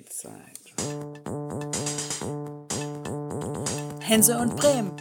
[0.00, 0.30] Eins, zwei,
[4.00, 4.92] Hense und Bremen.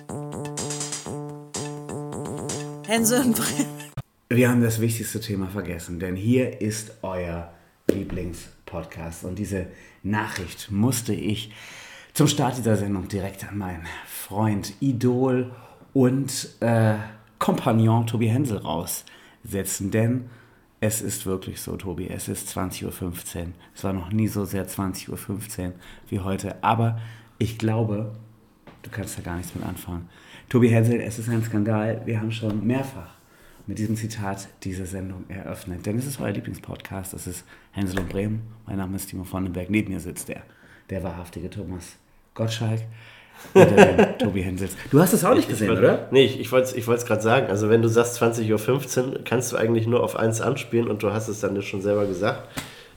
[2.85, 3.79] Hense und Bremen.
[4.29, 7.53] Wir haben das wichtigste Thema vergessen, denn hier ist euer
[7.89, 9.23] Lieblingspodcast.
[9.23, 9.67] Und diese
[10.03, 11.53] Nachricht musste ich
[12.13, 15.55] zum Start dieser Sendung direkt an meinen Freund, Idol
[15.93, 16.95] und äh,
[17.37, 19.91] Kompagnon Tobi Hensel raussetzen.
[19.91, 20.29] Denn
[20.81, 23.47] es ist wirklich so, Tobi, es ist 20.15 Uhr.
[23.75, 25.73] Es war noch nie so sehr 20.15 Uhr
[26.09, 26.63] wie heute.
[26.63, 26.99] Aber
[27.37, 28.15] ich glaube,
[28.83, 30.07] du kannst da gar nichts mit anfangen.
[30.47, 32.01] Tobi Hensel, es ist ein Skandal.
[32.05, 33.15] Wir haben schon mehrfach
[33.67, 35.85] mit diesem Zitat diese Sendung eröffnet.
[35.85, 37.13] Denn es ist euer Lieblingspodcast.
[37.13, 38.41] Es ist Hänsel und Bremen.
[38.65, 39.69] Mein Name ist Timo Vondenberg.
[39.69, 40.43] Neben mir sitzt der,
[40.89, 41.97] der wahrhaftige Thomas
[42.33, 42.81] Gottschalk.
[44.19, 44.73] Tobi Hensels.
[44.91, 46.07] Du hast es auch nicht ich, gesehen, ich, oder?
[46.11, 47.47] Nee, ich, ich wollte es ich gerade sagen.
[47.47, 48.51] Also, wenn du sagst 20.15
[49.03, 52.05] Uhr, kannst du eigentlich nur auf eins anspielen und du hast es dann schon selber
[52.05, 52.47] gesagt.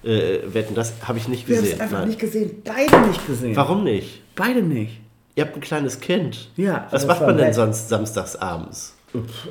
[0.05, 1.77] Äh, wetten, das habe ich nicht Wir haben gesehen.
[1.77, 2.09] es einfach Nein.
[2.09, 2.63] nicht gesehen.
[2.65, 3.57] Beide nicht gesehen.
[3.57, 4.23] Warum nicht?
[4.35, 5.01] Beide nicht.
[5.35, 6.51] Ihr habt ein kleines Kind.
[6.57, 7.55] Ja, Was macht man denn nett.
[7.55, 8.97] sonst samstags abends?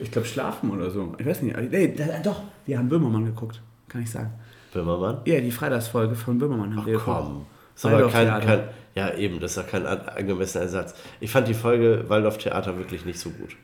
[0.01, 1.13] Ich glaube, schlafen oder so.
[1.17, 1.55] Ich weiß nicht.
[1.71, 3.61] Nee, da, doch, wir haben Böhmermann geguckt.
[3.87, 4.31] Kann ich sagen.
[4.73, 5.19] Böhmermann?
[5.25, 7.17] Ja, die Freitagsfolge von Böhmermann haben wir geguckt.
[7.17, 7.45] Komm.
[7.85, 8.63] Ist aber kein, kein,
[8.95, 10.93] ja, eben, das ist ja kein an- angemessener Ersatz.
[11.19, 13.55] Ich fand die Folge Waldorf Theater wirklich nicht so gut.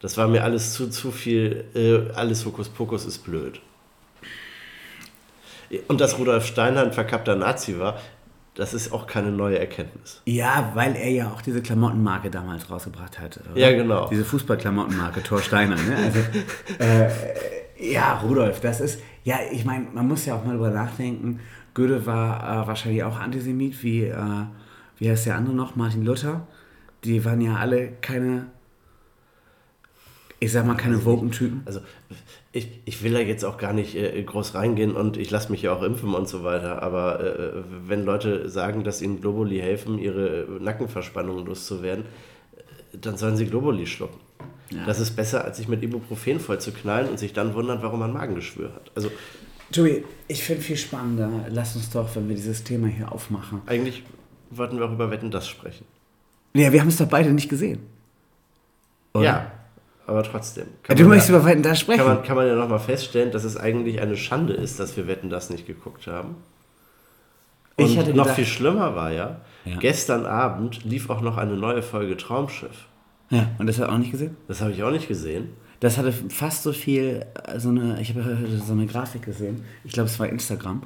[0.00, 3.60] Das war mir alles zu, zu viel, äh, alles Hokuspokus ist blöd.
[5.88, 8.00] Und dass Rudolf Steiner ein verkappter Nazi war,
[8.54, 10.20] das ist auch keine neue Erkenntnis.
[10.24, 13.38] Ja, weil er ja auch diese Klamottenmarke damals rausgebracht hat.
[13.52, 13.60] Oder?
[13.60, 14.08] Ja, genau.
[14.08, 15.76] Diese Fußballklamottenmarke, Thor Steiner.
[15.76, 15.96] Ne?
[15.96, 16.18] Also,
[16.78, 21.40] äh, ja, Rudolf, das ist, ja, ich meine, man muss ja auch mal drüber nachdenken.
[21.74, 24.44] Goethe war äh, wahrscheinlich auch Antisemit, wie, äh,
[24.98, 26.46] wie heißt der andere noch, Martin Luther.
[27.04, 28.46] Die waren ja alle keine,
[30.38, 31.62] ich sag mal, keine Woken-Typen.
[31.64, 31.80] Also
[32.52, 35.62] ich, ich will da jetzt auch gar nicht äh, groß reingehen und ich lasse mich
[35.62, 39.98] ja auch impfen und so weiter, aber äh, wenn Leute sagen, dass ihnen Globuli helfen,
[39.98, 44.18] ihre Nackenverspannungen loszuwerden, äh, dann sollen sie Globuli schlucken.
[44.86, 47.98] Das ist besser, als sich mit Ibuprofen voll zu knallen und sich dann wundern, warum
[47.98, 48.92] man Magengeschwür hat.
[48.94, 49.10] Also
[49.72, 53.62] Tobi, ich finde viel spannender, lass uns doch, wenn wir dieses Thema hier aufmachen.
[53.66, 54.02] eigentlich
[54.50, 55.84] wollten wir auch über Wetten das sprechen.
[56.54, 57.78] Ja, wir haben es doch beide nicht gesehen.
[59.14, 59.24] Oder?
[59.24, 59.52] Ja,
[60.06, 60.66] aber trotzdem.
[60.66, 61.98] Ja, Kann du möchtest ja- über Wetten das sprechen.
[62.04, 65.06] Kann man, kann man ja nochmal feststellen, dass es eigentlich eine Schande ist, dass wir
[65.06, 66.34] Wetten das nicht geguckt haben.
[67.76, 69.76] Und Ich hatte noch gedacht- viel schlimmer war ja, Ja.
[69.78, 72.86] gestern Abend lief auch noch eine neue Folge Traumschiff.
[73.30, 74.36] Ja, und das hat auch nicht gesehen?
[74.48, 75.50] Das habe ich auch nicht gesehen.
[75.80, 79.64] Das hatte fast so viel, äh, so eine, ich habe heute so eine Grafik gesehen,
[79.84, 80.82] ich glaube es war Instagram.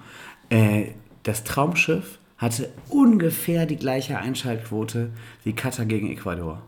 [0.50, 0.86] Äh,
[1.24, 5.10] das Traumschiff hatte ungefähr die gleiche Einschaltquote
[5.44, 6.62] wie Katar gegen Ecuador.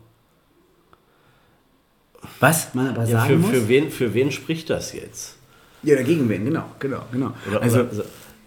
[2.39, 3.49] Was man aber Ja, sagen für, muss.
[3.51, 5.35] für, wen, für wen spricht das jetzt?
[5.83, 7.33] ja, dagegen wen, genau, genau, genau.
[7.49, 8.03] Oder, also, oder, also,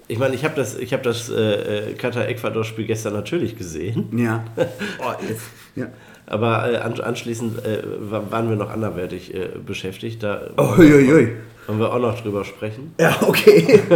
[0.09, 4.45] ich meine, ich habe das, ich hab das äh, äh, Katar-Ecuador-Spiel gestern natürlich gesehen, ja.
[4.99, 5.43] Oh, jetzt,
[5.77, 5.87] ja.
[6.31, 10.23] Aber äh, an, anschließend äh, wa- waren wir noch anderweitig äh, beschäftigt.
[10.23, 11.29] Da Oh, hui, hui, hui.
[11.67, 12.95] wollen wir auch noch drüber sprechen.
[12.99, 13.81] Ja, okay.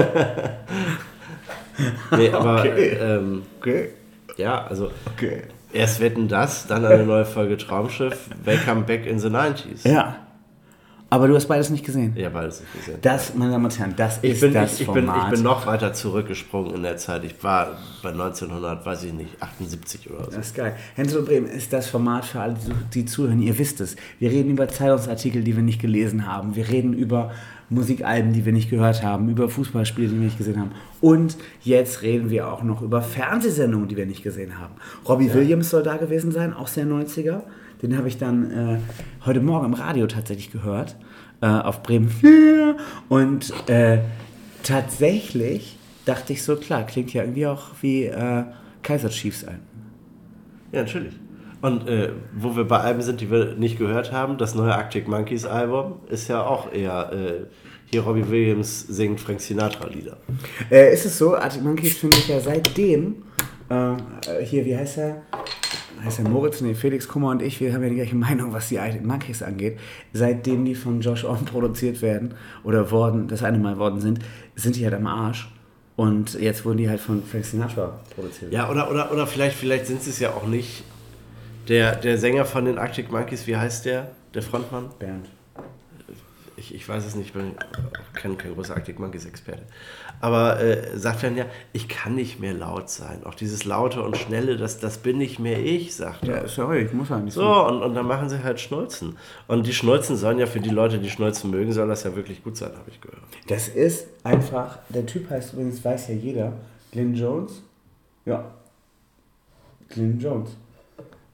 [2.16, 2.96] Nee, aber Okay.
[3.00, 3.88] ähm, okay.
[4.36, 5.42] ja, also Okay.
[5.72, 9.88] Erst wetten das, dann eine neue Folge Traumschiff, Welcome Back in the 90s.
[9.88, 10.14] Ja.
[11.14, 12.12] Aber du hast beides nicht gesehen.
[12.16, 12.98] Ja, beides nicht gesehen.
[13.00, 15.30] Das, meine Damen und Herren, das ich, ist bin, das ich, ich, bin, ich Format.
[15.30, 17.22] bin noch weiter zurückgesprungen in der Zeit.
[17.22, 20.30] Ich war bei 1900, weiß ich nicht, 78 oder so.
[20.32, 20.74] Das ist geil.
[20.96, 22.56] Hänsel und Bremen ist das Format für alle,
[22.92, 23.40] die zuhören.
[23.40, 23.94] Ihr wisst es.
[24.18, 26.56] Wir reden über Zeitungsartikel, die wir nicht gelesen haben.
[26.56, 27.30] Wir reden über
[27.70, 29.28] Musikalben, die wir nicht gehört haben.
[29.28, 30.72] Über Fußballspiele, die wir nicht gesehen haben.
[31.00, 34.74] Und jetzt reden wir auch noch über Fernsehsendungen, die wir nicht gesehen haben.
[35.08, 37.42] Robbie Williams soll da gewesen sein, auch der 90er.
[37.82, 38.78] Den habe ich dann äh,
[39.26, 40.96] heute Morgen im Radio tatsächlich gehört.
[41.40, 42.76] Äh, auf Bremen 4.
[43.08, 43.98] Und äh,
[44.62, 48.44] tatsächlich dachte ich so, klar, klingt ja irgendwie auch wie äh,
[48.82, 49.60] Kaiser Chiefs ein.
[50.72, 51.14] Ja, natürlich.
[51.60, 55.08] Und äh, wo wir bei Alben sind, die wir nicht gehört haben, das neue Arctic
[55.08, 57.46] Monkeys Album ist ja auch eher, äh,
[57.86, 60.18] hier Robbie Williams singt Frank Sinatra Lieder.
[60.70, 63.22] Äh, ist es so, Arctic Monkeys finde ich ja seitdem,
[63.70, 65.22] äh, hier, wie heißt er?
[66.04, 66.60] Heißt er Moritz?
[66.60, 69.42] Nee, Felix Kummer und ich, wir haben ja die gleiche Meinung, was die Arctic Monkeys
[69.42, 69.78] angeht.
[70.12, 74.18] Seitdem die von Josh Orton produziert werden oder worden, das eine Mal worden sind,
[74.54, 75.48] sind die halt am Arsch.
[75.96, 78.52] Und jetzt wurden die halt von Frank Sinatra produziert.
[78.52, 80.84] Ja, oder, oder, oder vielleicht, vielleicht sind sie es ja auch nicht.
[81.68, 84.10] Der, der Sänger von den Arctic Monkeys, wie heißt der?
[84.34, 84.90] Der Frontmann?
[84.98, 85.28] Bernd.
[86.56, 87.54] Ich, ich weiß es nicht, ich bin
[88.12, 89.62] kein, kein großer Arctic Monkeys Experte.
[90.20, 93.24] Aber äh, sagt dann ja, ich kann nicht mehr laut sein.
[93.24, 96.48] Auch dieses Laute und Schnelle, das, das bin nicht mehr ich, sagt Ja, er.
[96.48, 99.16] sorry, ich muss halt nicht So, und, und dann machen sie halt Schnulzen.
[99.48, 102.42] Und die Schnulzen sollen ja für die Leute, die Schnulzen mögen, soll das ja wirklich
[102.42, 103.20] gut sein, habe ich gehört.
[103.48, 106.52] Das ist einfach, der Typ heißt übrigens, weiß ja jeder,
[106.92, 107.62] Glyn Jones?
[108.24, 108.44] Ja.
[109.88, 110.50] Glyn Jones.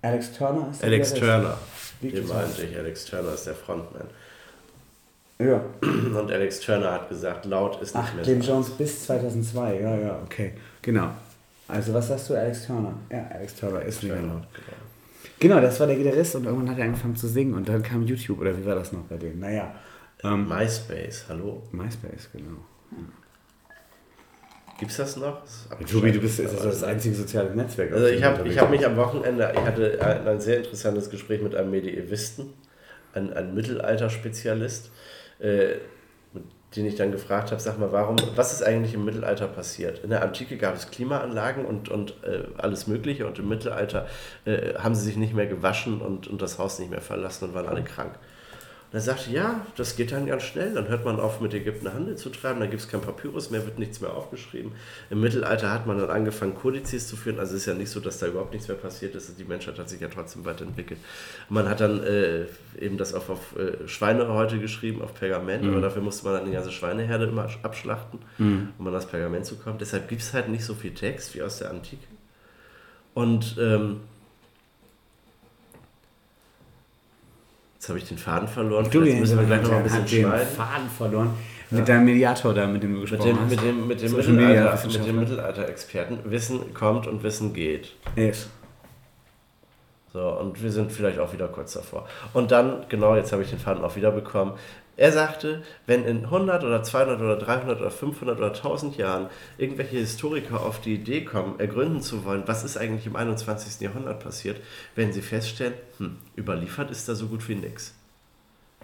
[0.02, 1.14] Alex Turner ist der Alex.
[1.14, 1.58] Turner.
[2.02, 2.76] Den meinte ich.
[2.76, 4.06] Alex Turner ist der Frontman.
[5.40, 5.64] Ja.
[5.82, 8.52] Und Alex Turner hat gesagt, laut ist nicht Ach, mehr so.
[8.52, 9.80] Jones bis 2002.
[9.80, 10.52] Ja, ja, okay.
[10.82, 11.08] Genau.
[11.66, 12.92] Also, was sagst du, Alex Turner?
[13.10, 14.42] Ja, Alex Turner ist nicht mehr laut.
[15.38, 15.60] genau.
[15.60, 18.40] Das war der Gitarrist und irgendwann hat er angefangen zu singen und dann kam YouTube
[18.40, 19.40] oder wie war das noch bei denen?
[19.40, 19.72] Naja,
[20.22, 21.62] ähm, MySpace, hallo.
[21.72, 22.58] MySpace, genau.
[24.78, 25.42] Gibt's das noch?
[25.42, 27.92] Das Tobi, du bist das, ist das einzige soziale Netzwerk.
[27.92, 31.42] Also dem ich habe hab mich am Wochenende, ich hatte ein, ein sehr interessantes Gespräch
[31.42, 32.54] mit einem Medievisten,
[33.12, 34.90] ein, ein Mittelalterspezialist,
[35.40, 35.76] äh,
[36.76, 40.04] den ich dann gefragt habe, sag mal, warum, was ist eigentlich im Mittelalter passiert?
[40.04, 44.06] In der Antike gab es Klimaanlagen und, und äh, alles Mögliche und im Mittelalter
[44.44, 47.54] äh, haben sie sich nicht mehr gewaschen und, und das Haus nicht mehr verlassen und
[47.54, 48.12] waren alle krank.
[48.92, 50.74] Und er sagte, ja, das geht dann ganz schnell.
[50.74, 52.58] Dann hört man auf, mit Ägypten Handel zu treiben.
[52.58, 54.72] Dann gibt es kein Papyrus mehr, wird nichts mehr aufgeschrieben.
[55.10, 57.38] Im Mittelalter hat man dann angefangen, Kodizes zu führen.
[57.38, 59.38] Also es ist ja nicht so, dass da überhaupt nichts mehr passiert ist.
[59.38, 60.98] Die Menschheit hat sich ja trotzdem weiterentwickelt.
[61.48, 62.46] Man hat dann äh,
[62.80, 65.64] eben das auf, auf äh, Schweinehäute geschrieben, auf Pergament.
[65.64, 68.18] Aber dafür musste man dann die ganze Schweineherde immer abschlachten,
[68.76, 69.78] um an das Pergament zu kommen.
[69.78, 72.06] Deshalb gibt es halt nicht so viel Text wie aus der Antike.
[73.14, 74.00] Und ähm,
[77.80, 78.84] jetzt habe ich den Faden verloren.
[78.90, 80.48] Du, Vielleicht müssen wir gleich noch ein hat bisschen den schneiden.
[80.54, 81.30] Faden verloren.
[81.70, 83.50] Mit deinem Mediator da, mit dem du Mit gesprochen dem, hast.
[83.50, 86.18] mit dem, mit dem Social Media Mittelalter- mit dem Mittelalter-Experten.
[86.24, 87.92] Wissen kommt und Wissen geht.
[88.16, 88.50] Yes.
[90.12, 92.06] So, und wir sind vielleicht auch wieder kurz davor.
[92.34, 94.52] Und dann, genau, jetzt habe ich den Faden auch wieder bekommen.
[95.00, 99.96] Er sagte, wenn in 100 oder 200 oder 300 oder 500 oder 1000 Jahren irgendwelche
[99.96, 103.80] Historiker auf die Idee kommen, ergründen zu wollen, was ist eigentlich im 21.
[103.80, 104.60] Jahrhundert passiert,
[104.96, 107.94] werden sie feststellen, hm, überliefert ist da so gut wie nichts.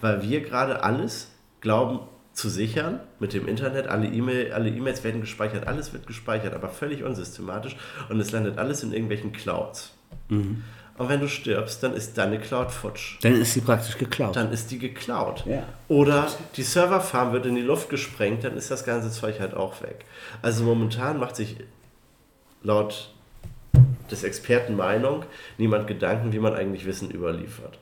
[0.01, 2.01] Weil wir gerade alles glauben
[2.33, 6.71] zu sichern mit dem Internet, alle E-Mail, alle E-Mails werden gespeichert, alles wird gespeichert, aber
[6.71, 7.77] völlig unsystematisch
[8.09, 9.93] und es landet alles in irgendwelchen Clouds.
[10.99, 13.19] Und wenn du stirbst, dann ist deine Cloud futsch.
[13.23, 14.35] Dann ist sie praktisch geklaut.
[14.35, 15.45] Dann ist die geklaut.
[15.47, 15.63] Ja.
[15.89, 16.27] Oder
[16.57, 20.05] die Serverfarm wird in die Luft gesprengt, dann ist das ganze Zeug halt auch weg.
[20.41, 21.57] Also momentan macht sich
[22.63, 23.13] laut
[24.11, 25.25] des Experten Meinung
[25.59, 27.79] niemand Gedanken, wie man eigentlich Wissen überliefert.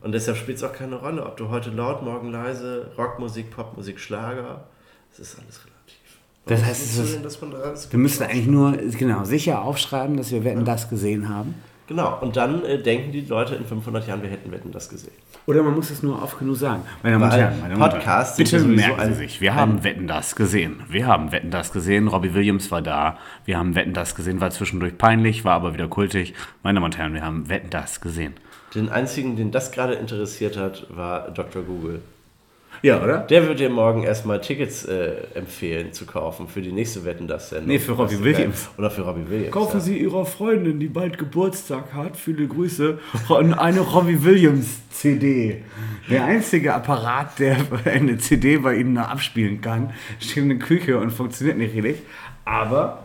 [0.00, 4.00] Und deshalb spielt es auch keine Rolle, ob du heute laut, morgen leise, Rockmusik, Popmusik,
[4.00, 4.64] Schlager,
[5.12, 6.18] es ist alles relativ.
[6.46, 9.62] Das Man heißt, ist- sehen, dass man da alles Wir müssen eigentlich nur genau sicher
[9.62, 11.54] aufschreiben, dass wir Wetten das gesehen haben.
[11.92, 15.12] Genau, und dann äh, denken die Leute in 500 Jahren, wir hätten Wetten das gesehen.
[15.44, 16.84] Oder man muss es nur oft genug sagen.
[17.02, 20.34] Meine Damen und Herren, meine Podcasts sind bitte merken Sie sich, wir haben Wetten das
[20.34, 20.80] gesehen.
[20.88, 22.08] Wir haben Wetten das gesehen.
[22.08, 23.18] Robbie Williams war da.
[23.44, 26.32] Wir haben Wetten das gesehen, war zwischendurch peinlich, war aber wieder kultig.
[26.62, 28.32] Meine Damen und Herren, wir haben Wetten das gesehen.
[28.74, 31.62] Den einzigen, den das gerade interessiert hat, war Dr.
[31.62, 32.00] Google.
[32.82, 33.18] Ja, oder?
[33.18, 37.50] Der wird dir morgen erstmal Tickets äh, empfehlen zu kaufen für die nächste Wetten das
[37.50, 37.68] Sendung.
[37.68, 38.18] Nee, für Robbie.
[38.22, 38.70] Williams.
[38.76, 39.52] Oder für Robbie Williams.
[39.52, 39.80] Kaufen ja.
[39.80, 42.98] Sie Ihrer Freundin, die bald Geburtstag hat, viele Grüße,
[43.56, 45.62] eine Robbie Williams CD.
[46.10, 50.98] Der einzige Apparat, der eine CD bei Ihnen noch abspielen kann, steht in der Küche
[50.98, 52.02] und funktioniert nicht richtig.
[52.44, 53.04] Aber,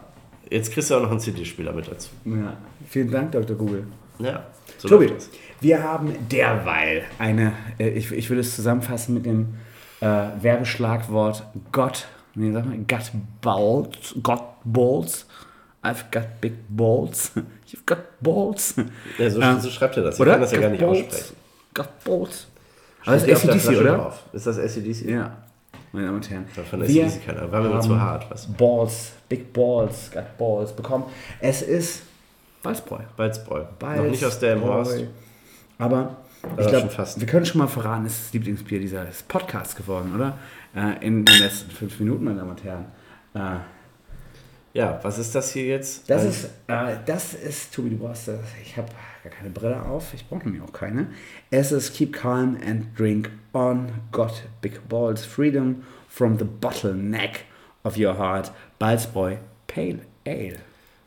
[0.50, 2.10] Jetzt kriegst du auch noch einen CD-Spieler mit dazu.
[2.26, 2.58] ja,
[2.90, 3.56] vielen Dank, Dr.
[3.56, 3.84] Google.
[4.20, 4.48] Ja,
[4.78, 5.12] so Tobi,
[5.62, 9.56] wir haben derweil eine, äh, ich, ich würde es zusammenfassen mit dem
[10.02, 10.06] äh,
[10.42, 12.06] Werbeschlagwort Gott,
[12.36, 13.12] nee, sag mal, Gut
[13.42, 15.26] Balls, Got Balls.
[15.84, 17.32] I've got big balls.
[17.68, 18.76] You've got balls.
[19.18, 20.16] Ja, so, Ähm, so schreibt er das.
[20.16, 20.32] Ich Oder?
[20.34, 21.08] kann das ja gar Got nicht balls.
[21.08, 21.36] aussprechen.
[21.74, 22.48] Got balls.
[23.06, 23.98] Aber das ist auf ACDC, oder?
[23.98, 24.24] drauf.
[24.34, 25.10] Ist das ACDC?
[25.10, 25.38] Ja,
[25.94, 26.46] meine Damen und Herren.
[26.70, 27.50] Von ACDC keiner.
[27.52, 28.30] War mir immer zu hart.
[28.30, 28.48] Was?
[28.48, 31.06] Balls, Big Balls, Got Balls bekommen.
[31.40, 32.02] Es ist.
[32.64, 32.98] Balzbräu.
[33.60, 35.06] Noch Balz, nicht aus der Horst.
[35.78, 36.18] Aber
[36.58, 40.14] ich Aber glaube, wir können schon mal verraten, es ist das Lieblingsbier dieses Podcasts geworden,
[40.16, 40.38] oder?
[40.76, 42.86] Äh, in den letzten fünf Minuten, meine Damen und Herren.
[43.34, 43.60] Äh,
[44.74, 46.10] Ja, was ist das hier jetzt?
[46.10, 48.40] das ist, äh, das ist, Tobi, du brauchst das.
[48.62, 48.88] Ich habe
[49.24, 51.08] gar keine Brille auf, ich brauche nämlich auch keine.
[51.50, 57.46] Es ist Keep Calm and Drink On, Got Big Balls, Freedom from the Bottleneck
[57.84, 59.38] of Your Heart, Balzbräu
[59.68, 60.58] Pale Ale.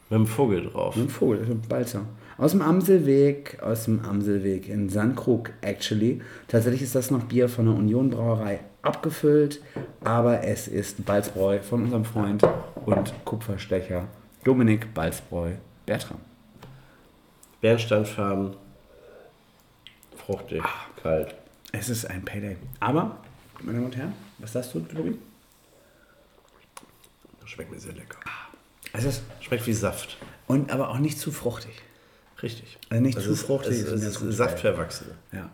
[0.08, 0.96] mit dem Vogel drauf.
[0.96, 2.04] Ein Vogel, ein Balzer.
[2.40, 6.22] Aus dem Amselweg, aus dem Amselweg in Sandkrug, actually.
[6.48, 9.60] Tatsächlich ist das noch Bier von der Union Brauerei abgefüllt,
[10.02, 12.42] aber es ist Balzbräu von unserem Freund
[12.86, 14.08] und Kupferstecher
[14.42, 15.52] Dominik Balzbräu
[15.84, 16.16] Bertram.
[17.60, 18.56] Bernsteinfarben.
[20.16, 20.62] Fruchtig.
[21.02, 21.34] Kalt.
[21.72, 22.56] Es ist ein Payday.
[22.80, 23.18] Aber,
[23.60, 25.18] meine Damen und Herren, was sagst du, Tobi?
[27.44, 28.16] Schmeckt mir sehr lecker.
[28.94, 30.16] Es ist, Schmeckt wie Saft.
[30.46, 31.82] und aber auch nicht zu fruchtig.
[32.42, 32.78] Richtig.
[32.88, 35.10] Also nicht Es zu ist- fruchtig, Es ist ist, es ist Saft für Erwachsene.
[35.32, 35.50] Ja.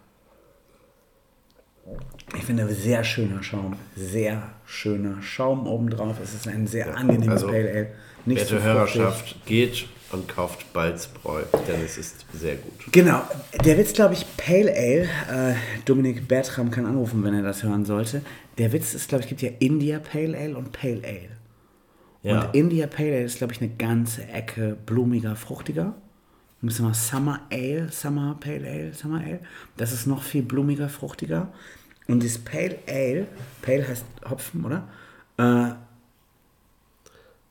[2.37, 3.76] Ich finde, sehr schöner Schaum.
[3.95, 6.16] Sehr schöner Schaum obendrauf.
[6.23, 7.93] Es ist ein sehr angenehmes also, Pale Ale.
[8.25, 12.73] Nicht Werte zu Hörerschaft, geht und kauft Balzbräu, denn es ist sehr gut.
[12.93, 13.23] Genau,
[13.64, 15.02] der Witz, glaube ich, Pale Ale,
[15.52, 18.23] äh, Dominik Bertram kann anrufen, wenn er das hören sollte.
[18.59, 21.28] Der Witz ist, glaube ich, gibt ja India Pale Ale und Pale Ale.
[22.23, 22.40] Ja.
[22.47, 25.95] Und India Pale Ale ist, glaube ich, eine ganze Ecke blumiger, fruchtiger.
[26.62, 29.40] Ein bisschen Summer Ale, Summer Pale Ale, Summer Ale.
[29.76, 31.48] Das ist noch viel blumiger, fruchtiger.
[32.08, 33.26] Und das Pale Ale,
[33.62, 34.88] Pale heißt Hopfen, oder?
[35.38, 35.72] Äh,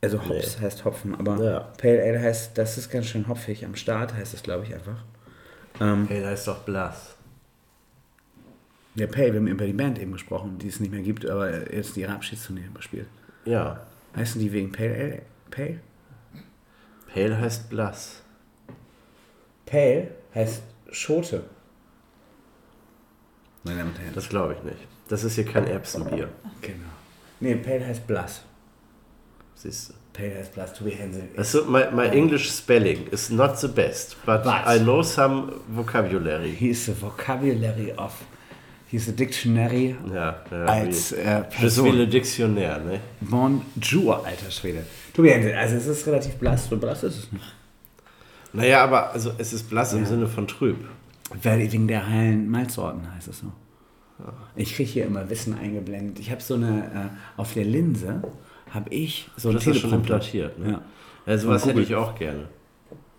[0.02, 1.60] also Hops heißt Hopfen, aber Ja.
[1.78, 3.64] Pale Ale heißt, das ist ganz schön hopfig.
[3.64, 5.02] Am Start heißt es, glaube ich, einfach.
[5.80, 7.14] Ähm, da ist doch blass.
[8.94, 11.72] der Pale, wir haben über die Band eben gesprochen, die es nicht mehr gibt, aber
[11.72, 13.08] jetzt ihre Abschiedstournee überspielt.
[13.44, 13.86] Ja,
[14.16, 15.22] Heißen die wegen Pale Ale?
[15.50, 15.80] Pale?
[17.12, 18.22] Pale heißt blass.
[19.66, 21.44] Pale heißt Schote.
[23.64, 24.14] Meine Damen und Herren.
[24.14, 24.78] Das glaube ich nicht.
[25.08, 26.28] Das ist hier kein Erbsenbier.
[26.62, 26.78] genau.
[27.40, 28.42] Nee, Pale heißt Blass.
[29.54, 29.94] Siehst du.
[30.12, 30.72] Pale heißt Blass.
[30.72, 31.24] Tobi Hensel.
[31.36, 36.52] Also, my, my English spelling is not the best, but, But- I know some vocabulary.
[36.54, 38.12] He's the vocabulary of.
[38.88, 42.08] He's a dictionary Ja, ja als äh, Person.
[42.08, 43.00] Dictionnaire, ne?
[43.20, 44.86] Bonjour, alter Schwede.
[45.12, 46.68] Tobi Hensel, also es ist relativ blass.
[46.68, 47.44] So blass ist es nicht.
[48.56, 50.76] Naja, aber also es ist blass im Sinne von trüb.
[51.42, 53.52] Weil wegen der heilen Malzsorten heißt es so.
[54.54, 56.18] Ich kriege hier immer Wissen eingeblendet.
[56.18, 58.22] Ich habe so eine, äh, auf der Linse
[58.70, 60.72] habe ich so ein Das ist schon implantiert, ne?
[60.72, 60.82] Ja.
[61.26, 62.48] Ja, sowas hätte ich auch gerne.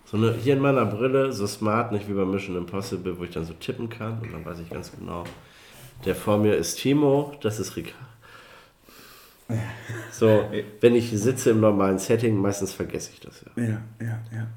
[0.06, 3.32] So eine, hier in meiner Brille, so smart, nicht wie bei Mission Impossible, wo ich
[3.32, 5.26] dann so tippen kann und dann weiß ich ganz genau.
[6.06, 8.06] Der vor mir ist Timo, das ist Ricardo.
[10.12, 10.50] So,
[10.82, 13.64] wenn ich sitze im normalen Setting, meistens vergesse ich das ja.
[13.64, 14.48] Ja, ja, ja.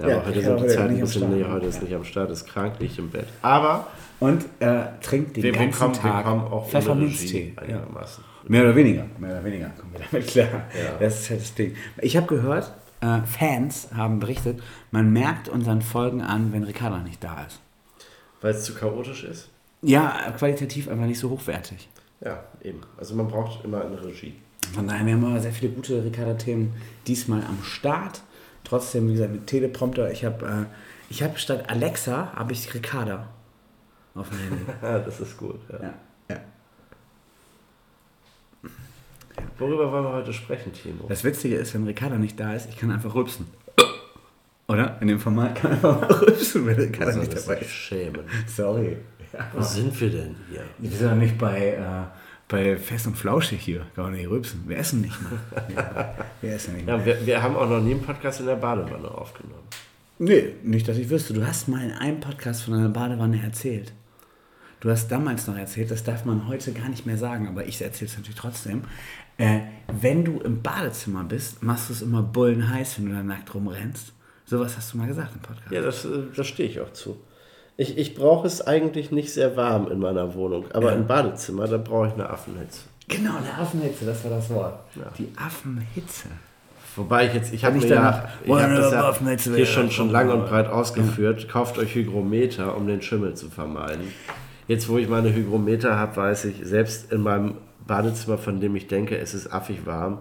[0.00, 1.32] Ja, Ja, aber heute sind die Zeiten ein nicht am bisschen, Start.
[1.34, 3.26] nee, heute ist nicht am Start, ist krank, liegt im Bett.
[3.42, 3.86] Aber
[4.20, 7.54] Und äh, trinkt den wir, wir, ganzen kommen, wir Tag kommen auch ohne Pfefferminztee.
[7.68, 7.86] Ja.
[8.46, 10.46] Mehr oder weniger, mehr oder weniger kommen wir damit klar.
[10.46, 10.98] Ja.
[11.00, 11.74] Das ist halt das Ding.
[12.00, 17.22] Ich habe gehört, äh, Fans haben berichtet, man merkt unseren Folgen an, wenn Ricardo nicht
[17.22, 17.60] da ist.
[18.40, 19.48] Weil es zu chaotisch ist?
[19.82, 21.88] Ja, qualitativ einfach nicht so hochwertig.
[22.20, 22.80] Ja, eben.
[22.96, 24.34] Also man braucht immer eine Regie.
[24.74, 26.72] Von daher, wir haben aber sehr viele gute Ricardo-Themen
[27.06, 28.22] diesmal am Start.
[28.68, 30.10] Trotzdem, wie gesagt, mit Teleprompter.
[30.10, 30.64] Ich habe äh,
[31.10, 33.28] ich hab statt Alexa, habe ich Ricarda
[34.14, 34.64] auf dem Handy.
[35.06, 35.60] Das ist gut.
[35.72, 35.78] Ja.
[35.82, 35.94] ja,
[36.30, 36.36] ja.
[39.58, 41.06] Worüber wollen wir heute sprechen, Timo?
[41.08, 43.46] Das Witzige ist, wenn Ricarda nicht da ist, ich kann einfach rülpsen.
[44.68, 44.98] Oder?
[45.00, 47.70] In dem Format kann ich einfach mal rülpsen, wenn Ricarda soll nicht dabei ist.
[47.70, 48.20] schämen.
[48.46, 48.98] Sorry.
[49.32, 49.46] Ja.
[49.54, 50.64] Wo sind wir denn hier?
[50.78, 52.04] Wir sind doch nicht bei, äh,
[52.48, 53.86] bei Fest und Flauschig hier.
[53.94, 54.64] Man nicht rülpsen.
[54.66, 55.38] Wir essen nicht mal.
[55.74, 56.98] Ja, wir essen nicht mal.
[56.98, 59.62] Ja, wir, wir haben auch noch nie einen Podcast in der Badewanne aufgenommen.
[60.18, 61.34] Nee, nicht, dass ich wüsste.
[61.34, 63.92] Du hast mal in einem Podcast von einer Badewanne erzählt.
[64.80, 67.80] Du hast damals noch erzählt, das darf man heute gar nicht mehr sagen, aber ich
[67.82, 68.84] erzähle es natürlich trotzdem.
[69.36, 69.60] Äh,
[70.00, 74.12] wenn du im Badezimmer bist, machst du es immer bullenheiß, wenn du da nackt rumrennst.
[74.46, 75.70] Sowas hast du mal gesagt im Podcast.
[75.70, 77.18] Ja, das, äh, da stehe ich auch zu.
[77.80, 80.96] Ich, ich brauche es eigentlich nicht sehr warm in meiner Wohnung, aber Ja.
[80.96, 82.80] im Badezimmer, da brauche ich eine Affenhitze.
[83.06, 84.74] Genau, eine Affenhitze, das war das Wort.
[84.96, 85.04] Ja.
[85.16, 86.28] Die Affenhitze.
[86.96, 90.10] Wobei ich jetzt, ich habe mir ja, ich hab das ja Affenhitze hier schon, schon
[90.10, 91.48] lang und breit ausgeführt.
[91.48, 94.12] Kauft euch Hygrometer, um den Schimmel zu vermeiden.
[94.66, 97.54] Jetzt, wo ich meine Hygrometer habe, weiß ich, selbst in meinem
[97.86, 100.18] Badezimmer, von dem ich denke, es ist affig warm,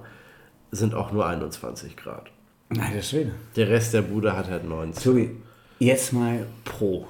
[0.70, 2.28] sind auch nur 21 Grad.
[2.70, 3.32] Nein, das Schwede.
[3.56, 5.04] Der Rest der Bude hat halt 19.
[5.04, 5.32] Tobi,
[5.80, 7.08] jetzt mal pro.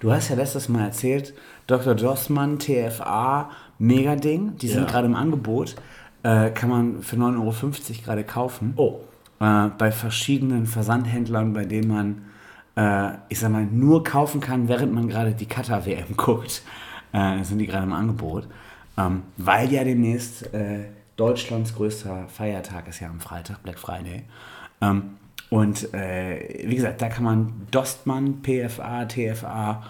[0.00, 1.34] Du hast ja letztes Mal erzählt,
[1.66, 1.94] Dr.
[1.94, 4.56] Jossmann, TFA, mega Ding.
[4.56, 4.86] Die sind Ja.
[4.90, 5.76] gerade im Angebot.
[6.22, 8.72] Äh, kann man für 9,50 Euro gerade kaufen.
[8.76, 9.00] Oh.
[9.40, 12.22] Äh, bei verschiedenen Versandhändlern, bei denen man,
[12.76, 16.62] äh, ich sag mal, nur kaufen kann, während man gerade die Qatar-WM guckt.
[17.12, 18.46] Äh, sind die gerade im Angebot.
[18.98, 20.84] Ähm, weil ja demnächst äh,
[21.16, 24.24] Deutschlands größter Feiertag ist ja am Freitag, Black Friday.
[24.80, 25.16] Ähm,
[25.50, 29.82] und äh, wie gesagt, da kann man Dostmann, PFA, TFA,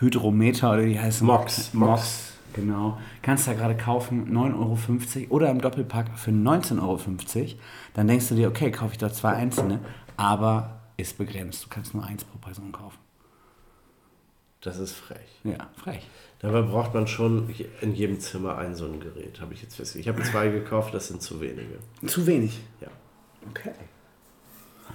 [0.00, 1.72] Hydrometer oder die heißen Mox.
[1.72, 2.98] Mox, genau.
[3.22, 6.98] Kannst da gerade kaufen, 9,50 Euro oder im Doppelpack für 19,50 Euro.
[7.94, 9.78] Dann denkst du dir, okay, kaufe ich dort zwei einzelne,
[10.16, 11.64] aber ist begrenzt.
[11.64, 12.98] Du kannst nur eins pro Person kaufen.
[14.60, 15.40] Das ist frech.
[15.44, 16.08] Ja, frech.
[16.40, 20.06] Dabei braucht man schon in jedem Zimmer ein so ein Gerät, habe ich jetzt festgestellt.
[20.06, 21.78] Ich habe zwei gekauft, das sind zu wenige.
[22.06, 22.60] Zu wenig.
[22.80, 22.88] Ja.
[23.48, 23.72] Okay.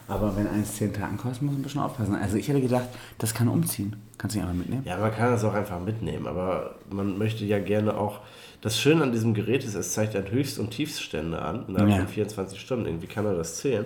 [0.09, 2.15] Aber wenn eins 10 Tagen kostet, muss man ein bisschen aufpassen.
[2.15, 2.87] Also ich hätte gedacht,
[3.19, 3.95] das kann umziehen.
[4.17, 4.81] Kannst du nicht einfach mitnehmen?
[4.85, 8.19] Ja, man kann das auch einfach mitnehmen, aber man möchte ja gerne auch.
[8.61, 11.97] Das Schöne an diesem Gerät ist, es zeigt dann Höchst- und Tiefststände an, innerhalb Ja.
[11.99, 12.85] von 24 Stunden.
[12.87, 13.85] Irgendwie kann er das zählen.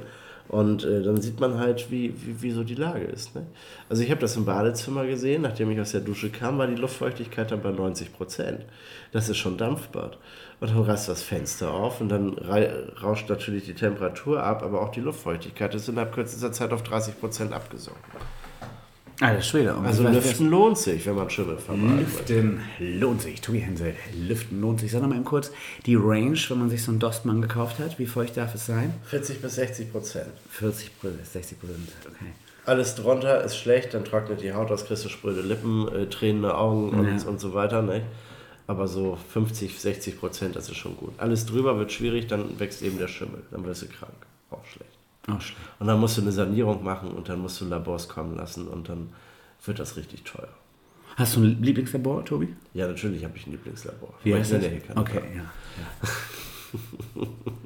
[0.49, 3.33] Und äh, dann sieht man halt, wie, wie, wie so die Lage ist.
[3.33, 3.45] Ne?
[3.89, 6.75] Also ich habe das im Badezimmer gesehen, nachdem ich aus der Dusche kam, war die
[6.75, 8.65] Luftfeuchtigkeit dann bei 90 Prozent.
[9.11, 10.17] Das ist schon Dampfbad.
[10.59, 12.37] Und dann reißt das Fenster auf und dann
[13.01, 17.19] rauscht natürlich die Temperatur ab, aber auch die Luftfeuchtigkeit ist innerhalb kürzester Zeit auf 30
[17.19, 18.01] Prozent abgesunken.
[19.23, 19.73] Alter Schwede.
[19.75, 21.99] Und Also Lüften lohnt sich, wenn man Schimmel vermeidet.
[22.07, 23.39] Lüften lohnt sich.
[23.41, 24.91] Tobi Hensel, Lüften lohnt sich.
[24.91, 25.51] Sag noch mal eben kurz
[25.85, 27.97] die Range, wenn man sich so einen Dostmann gekauft hat.
[27.99, 28.93] Wie feucht darf es sein?
[29.05, 30.27] 40 bis 60 Prozent.
[30.49, 32.31] 40 bis 60 Prozent, okay.
[32.65, 36.55] Alles drunter ist schlecht, dann trocknet die Haut aus, kriegst du spröde Lippen, äh, tränende
[36.57, 37.27] Augen und, Ja.
[37.27, 37.81] und so weiter.
[37.81, 38.01] Ne?
[38.67, 41.11] Aber so 50, 60 Prozent, das ist schon gut.
[41.17, 43.41] Alles drüber wird schwierig, dann wächst eben der Schimmel.
[43.51, 44.13] Dann wirst du krank.
[44.49, 44.92] Auch schlecht.
[45.25, 45.55] Schlecht.
[45.79, 48.89] Und dann musst du eine Sanierung machen und dann musst du Labors kommen lassen und
[48.89, 49.09] dann
[49.65, 50.49] wird das richtig teuer.
[51.15, 52.55] Hast du ein Lieblingslabor, Tobi?
[52.73, 54.13] Ja, natürlich habe ich ein Lieblingslabor.
[54.23, 54.87] Wie heißt ich das?
[54.87, 55.43] keine Okay, ja.
[57.15, 57.27] Ja,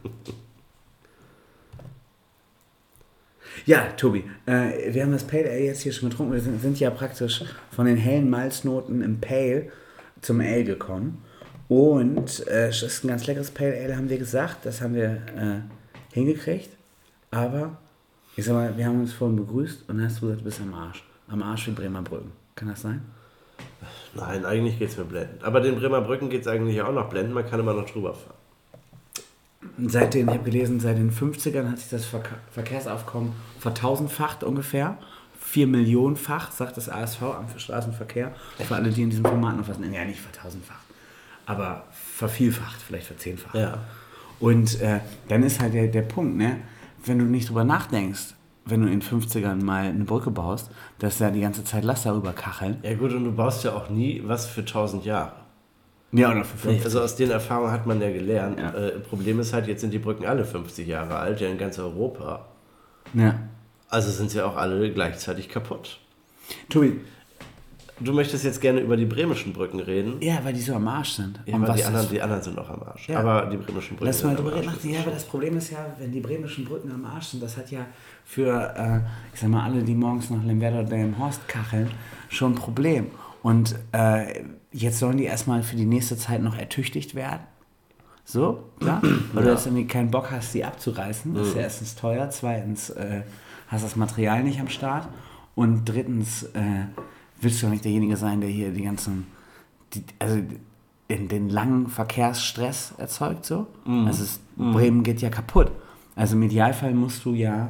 [3.66, 6.32] Ja, Tobi, äh, wir haben das Pale Ale jetzt hier schon getrunken.
[6.32, 9.70] Wir sind, sind ja praktisch von den hellen Malznoten im Pale
[10.22, 11.24] zum Ale gekommen.
[11.68, 14.66] Und äh, es ist ein ganz leckeres Pale Ale, haben wir gesagt.
[14.66, 16.77] Das haben wir äh, hingekriegt.
[17.32, 17.78] Aber,
[18.36, 20.62] ich sag mal, wir haben uns vorhin begrüßt und dann hast du gesagt, du bist
[20.62, 21.04] am Arsch.
[21.28, 22.32] Am Arsch wie Bremer Brücken.
[22.56, 23.02] Kann das sein?
[24.14, 25.44] Nein, eigentlich geht es mir blendend.
[25.44, 27.36] Aber den Bremer Brücken geht es eigentlich auch noch blendend.
[27.36, 28.38] Man kann immer noch drüber fahren.
[29.88, 34.98] Seit den, ich habe gelesen, seit den 50ern hat sich das Verke Verkehrsaufkommen vertausendfacht ungefähr.
[35.40, 38.34] Vier Millionenfach, sagt das ASV, Amt für Straßenverkehr.
[38.58, 39.94] Für alle, die in diesem Format noch was nennen.
[39.94, 40.84] Ja, nicht vertausendfacht,
[41.46, 43.56] aber vervielfacht, vielleicht verzehnfacht.
[43.56, 43.80] Ja.
[44.40, 46.60] Und äh, dann ist halt der, der Punkt, ne?
[47.08, 48.36] Wenn du nicht drüber nachdenkst,
[48.66, 52.16] wenn du in den 50ern mal eine Brücke baust, dass da die ganze Zeit Laster
[52.16, 52.78] rüberkacheln.
[52.84, 55.34] Ja gut, und du baust ja auch nie was für 1000 Jahre.
[56.12, 56.86] Ja, oder für 50.
[56.86, 58.60] Also aus den Erfahrungen hat man ja gelernt.
[58.60, 58.74] Ja.
[58.74, 61.80] Äh, Problem ist halt, jetzt sind die Brücken alle 50 Jahre alt, ja in ganz
[61.80, 62.46] Europa.
[63.14, 63.40] Ja.
[63.90, 66.00] Also sind sie auch alle gleichzeitig kaputt.
[66.70, 67.02] Tobi,
[68.00, 70.18] Du möchtest jetzt gerne über die bremischen Brücken reden.
[70.22, 71.40] ja, weil die so am Arsch sind.
[71.46, 73.10] Ja, die anderen, die anderen sind auch am Arsch.
[73.10, 73.20] Ja.
[73.20, 74.70] Aber die bremischen Brücken Lass mal sind drüber am reden.
[74.70, 74.86] Arsch.
[74.86, 77.72] Ja, aber das Problem ist ja, wenn die bremischen Brücken am Arsch sind, das hat
[77.72, 77.86] ja
[78.24, 79.00] für, äh,
[79.34, 81.90] ich sag mal, alle, die morgens nach Lemwerder oder Horst kacheln,
[82.30, 83.08] schon ein Problem.
[83.42, 87.42] Und äh, jetzt sollen die erstmal für die nächste Zeit noch ertüchtigt werden.
[88.26, 89.02] So, klar?
[89.34, 91.34] Weil du jetzt irgendwie keinen Bock hast, die abzureißen.
[91.34, 93.22] Das ist ja erstens teuer, zweitens äh,
[93.70, 95.08] hast das Material nicht am Start
[95.56, 96.86] und drittens äh,
[97.42, 99.28] willst du doch nicht derjenige sein, der hier die ganzen,
[99.94, 100.42] die, also
[101.10, 103.68] den, den langen Verkehrsstress erzeugt so.
[104.06, 105.72] Also es, Bremen geht ja kaputt.
[106.16, 107.70] Also im Idealfall musst du ja,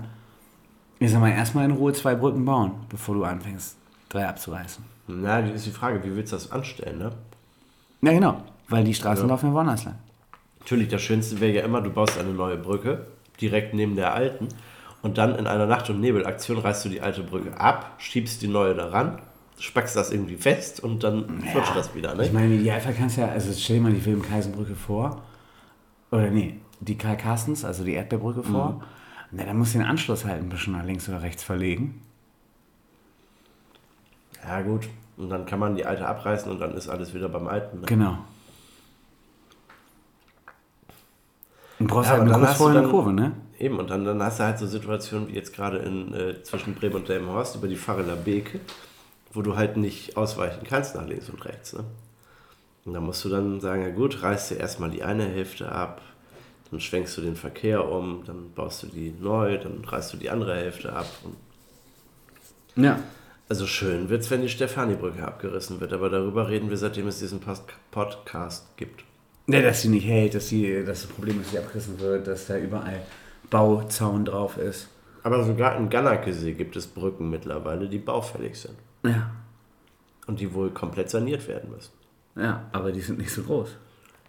[0.99, 3.77] ich sag mal, erstmal in Ruhe zwei Brücken bauen, bevor du anfängst,
[4.09, 4.83] drei abzureißen.
[5.07, 7.11] Na, die ist die Frage, wie willst du das anstellen, ne?
[8.01, 9.95] Ja, genau, weil die Straßen laufen ja woanders lang.
[10.59, 13.07] Natürlich, das Schönste wäre ja immer, du baust eine neue Brücke,
[13.39, 14.49] direkt neben der alten,
[15.01, 18.47] und dann in einer Nacht- und Nebelaktion reißt du die alte Brücke ab, schiebst die
[18.47, 19.19] neue daran,
[19.59, 22.25] spackst das irgendwie fest und dann flutscht das wieder, ne?
[22.25, 25.23] Ich meine, im Idealfall kannst ja, also stell dir mal die Wilhelm-Kaisenbrücke vor,
[26.11, 28.83] oder nee, die Karl Carstens, also die Erdbeerbrücke vor.
[29.31, 32.01] Na, dann musst du den Anschluss halt ein bisschen nach links oder rechts verlegen.
[34.45, 34.87] Ja, gut.
[35.17, 37.79] Und dann kann man die alte abreißen und dann ist alles wieder beim alten.
[37.81, 37.85] Ne?
[37.87, 38.19] Genau.
[41.79, 43.33] Und brauchst Ja, halt eine dann- Kurve, ne?
[43.59, 46.75] Eben, und dann, dann hast du halt so Situationen wie jetzt gerade in, äh, zwischen
[46.75, 48.59] Bremen und Delmenhorst über die Pfarreler Beke,
[49.33, 51.73] wo du halt nicht ausweichen kannst nach links und rechts.
[51.73, 51.83] Ne?
[52.85, 56.01] Und da musst du dann sagen, ja gut, reißt du erstmal die eine Hälfte ab,
[56.71, 60.29] dann schwenkst du den Verkehr um, dann baust du die neu, dann reißt du die
[60.29, 61.07] andere Hälfte ab.
[62.75, 62.99] Ja.
[63.49, 67.41] also schön wird's, wenn die Stefani-Brücke abgerissen wird, aber darüber reden wir, seitdem es diesen
[67.91, 69.03] Podcast gibt.
[69.47, 72.27] Ne, dass sie nicht hält, dass, die, dass das Problem ist, dass sie abgerissen wird,
[72.27, 73.01] dass da überall
[73.49, 74.89] Bauzaun drauf ist.
[75.23, 79.31] Aber sogar in Ganakesee gibt es Brücken mittlerweile, die baufällig sind Ja.
[80.27, 81.91] und die wohl komplett saniert werden müssen.
[82.35, 83.69] Ja, aber die sind nicht so groß.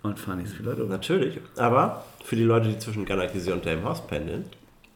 [0.02, 0.88] Und fahren nicht so viele Leute um.
[0.90, 4.44] Natürlich, aber für die Leute, die zwischen Ganakesee und Delmenhorst pendeln,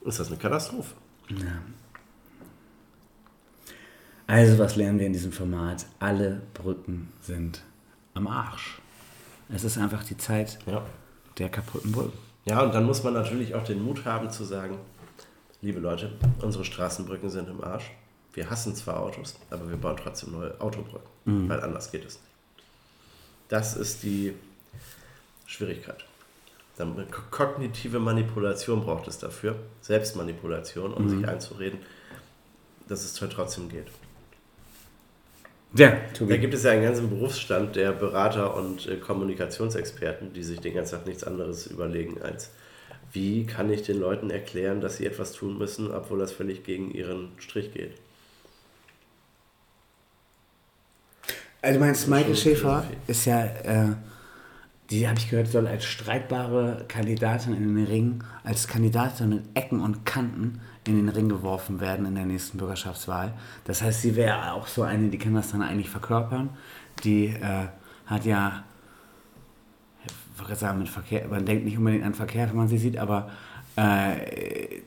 [0.03, 0.95] ist das eine Katastrophe.
[4.27, 5.87] Also, was lernen wir in diesem Format?
[5.99, 7.63] Alle Brücken sind
[8.15, 8.79] am Arsch.
[9.53, 10.83] Es ist einfach die Zeit Ja.
[11.39, 12.17] der kaputten Brücken.
[12.45, 14.79] ja, und dann muss man natürlich auch den Mut haben zu sagen,
[15.61, 17.91] liebe Leute, unsere Straßenbrücken sind im Arsch.
[18.35, 21.09] Wir hassen zwar Autos, aber wir bauen trotzdem neue Autobrücken,
[21.49, 22.25] weil anders geht es nicht.
[23.49, 24.33] Das ist die
[25.47, 26.05] Schwierigkeit.
[26.79, 31.81] Dann ko- kognitive Manipulation braucht es dafür, Selbstmanipulation, um sich einzureden,
[32.89, 33.89] dass es trotzdem geht.
[35.75, 35.97] Ja,
[36.29, 40.75] Da gibt es ja einen ganzen Berufsstand der Berater und äh, Kommunikationsexperten, die sich den
[40.75, 42.51] ganzen Tag nichts anderes überlegen, als
[43.13, 46.91] wie kann ich den Leuten erklären, dass sie etwas tun müssen, obwohl das völlig gegen
[46.91, 47.93] ihren Strich geht?
[51.63, 53.95] Also du meinst, Michael Schäfer ist ja, äh,
[54.91, 59.81] die habe ich gehört, soll als streitbare Kandidatin in den Ring, als Kandidatin mit Ecken
[59.81, 63.33] und Kanten in den Ring geworfen werden in der nächsten Bürgerschaftswahl.
[63.65, 66.51] Das heißt, sie wäre auch so eine, die kann das dann eigentlich verkörpern.
[67.05, 67.69] Die äh,
[68.07, 68.65] hat ja,
[70.05, 72.99] ich wollte sagen, mit Verkehr, man denkt nicht unbedingt an Verkehr, wenn man sie sieht,
[72.99, 73.31] aber
[73.77, 74.81] äh,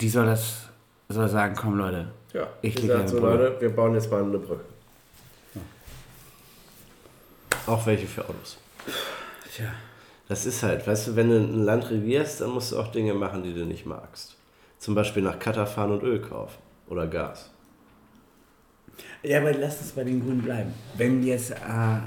[0.00, 0.68] die soll das,
[1.08, 3.18] soll sagen, komm Leute, Ja, ich eine so.
[3.18, 4.73] Leute, wir bauen jetzt mal eine Brücke.
[7.66, 8.58] Auch welche für Autos.
[9.54, 9.72] Tja.
[10.28, 13.12] Das ist halt, weißt du, wenn du ein Land regierst, dann musst du auch Dinge
[13.14, 14.36] machen, die du nicht magst.
[14.78, 16.58] Zum Beispiel nach Katar fahren und Öl kaufen.
[16.88, 17.50] Oder Gas.
[19.22, 20.72] Ja, aber lass uns bei den Grünen bleiben.
[20.96, 21.98] Wenn jetzt äh,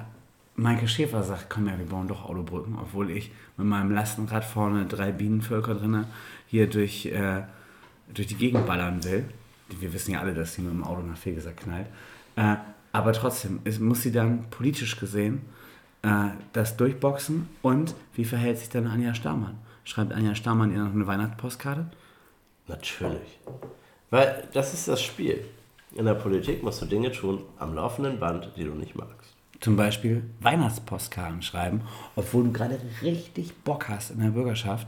[0.55, 4.85] Maike Schäfer sagt, komm ja, wir bauen doch Autobrücken, obwohl ich mit meinem Lastenrad vorne
[4.85, 6.05] drei Bienenvölker drinne
[6.47, 7.43] hier durch, äh,
[8.13, 9.25] durch die Gegend ballern will.
[9.79, 11.87] Wir wissen ja alle, dass sie mit dem Auto nach Fegesack knallt.
[12.35, 12.55] Äh,
[12.97, 15.41] aber trotzdem, es muss sie dann politisch gesehen
[16.01, 19.59] äh, das durchboxen und wie verhält sich dann Anja Starmann?
[19.83, 21.85] Schreibt Anja Starmann ihr noch eine Weihnachtspostkarte?
[22.67, 23.39] Natürlich.
[24.09, 25.45] Weil das ist das Spiel.
[25.93, 29.35] In der Politik musst du Dinge tun am laufenden Band, die du nicht magst.
[29.59, 31.81] Zum Beispiel Weihnachtspostkarten schreiben,
[32.15, 34.87] obwohl du gerade richtig Bock hast in der Bürgerschaft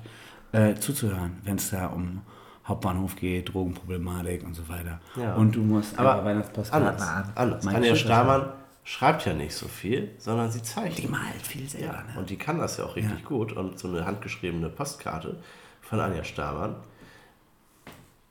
[0.52, 2.22] äh, zuzuhören, wenn es da um
[2.70, 5.00] Hauptbahnhof geht, Drogenproblematik und so weiter.
[5.16, 5.36] Ja.
[5.36, 6.88] Und du musst Aber einfach Weihnachtspostkarten
[7.36, 7.68] anders.
[7.68, 8.50] Anja Stamann
[8.84, 10.98] schreibt ja nicht so viel, sondern sie zeichnet.
[11.00, 11.88] Die malt viel selber.
[11.88, 12.20] Ja, ne?
[12.20, 13.28] und die kann das ja auch richtig Ja.
[13.28, 13.52] gut.
[13.54, 15.38] Und so eine handgeschriebene Postkarte
[15.82, 16.76] von Anja Stamann,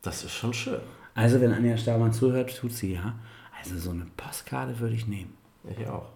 [0.02, 0.80] das ist schon schön.
[1.14, 3.14] Also wenn Anja Starmann zuhört, tut sie ja.
[3.58, 5.36] Also so eine Postkarte würde ich nehmen.
[5.68, 6.06] Ich auch.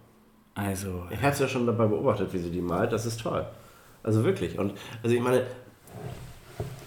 [0.55, 2.91] Also, Ich habe es ja schon dabei beobachtet, wie sie die malt.
[2.93, 3.45] Das ist toll.
[4.03, 4.57] Also wirklich.
[4.59, 5.45] Und also ich meine,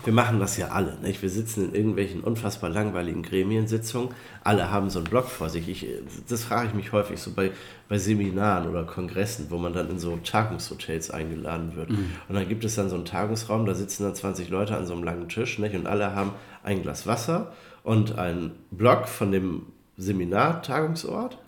[0.06, 0.96] wir machen das ja alle.
[1.02, 1.20] Nicht?
[1.20, 4.10] Wir sitzen in irgendwelchen unfassbar langweiligen Gremiensitzungen.
[4.44, 5.68] Alle haben so einen Block vor sich.
[5.68, 5.86] Ich,
[6.28, 7.50] das frage ich mich häufig so bei,
[7.88, 11.90] bei Seminaren oder Kongressen, wo man dann in so Tagungshotels eingeladen wird.
[11.90, 14.94] Und dann gibt es dann so einen Tagungsraum, da sitzen dann 20 Leute an so
[14.94, 15.74] einem langen Tisch nicht?
[15.74, 16.30] und alle haben
[16.62, 19.66] ein Glas Wasser und einen Block von dem
[19.96, 21.38] Seminar-Tagungsort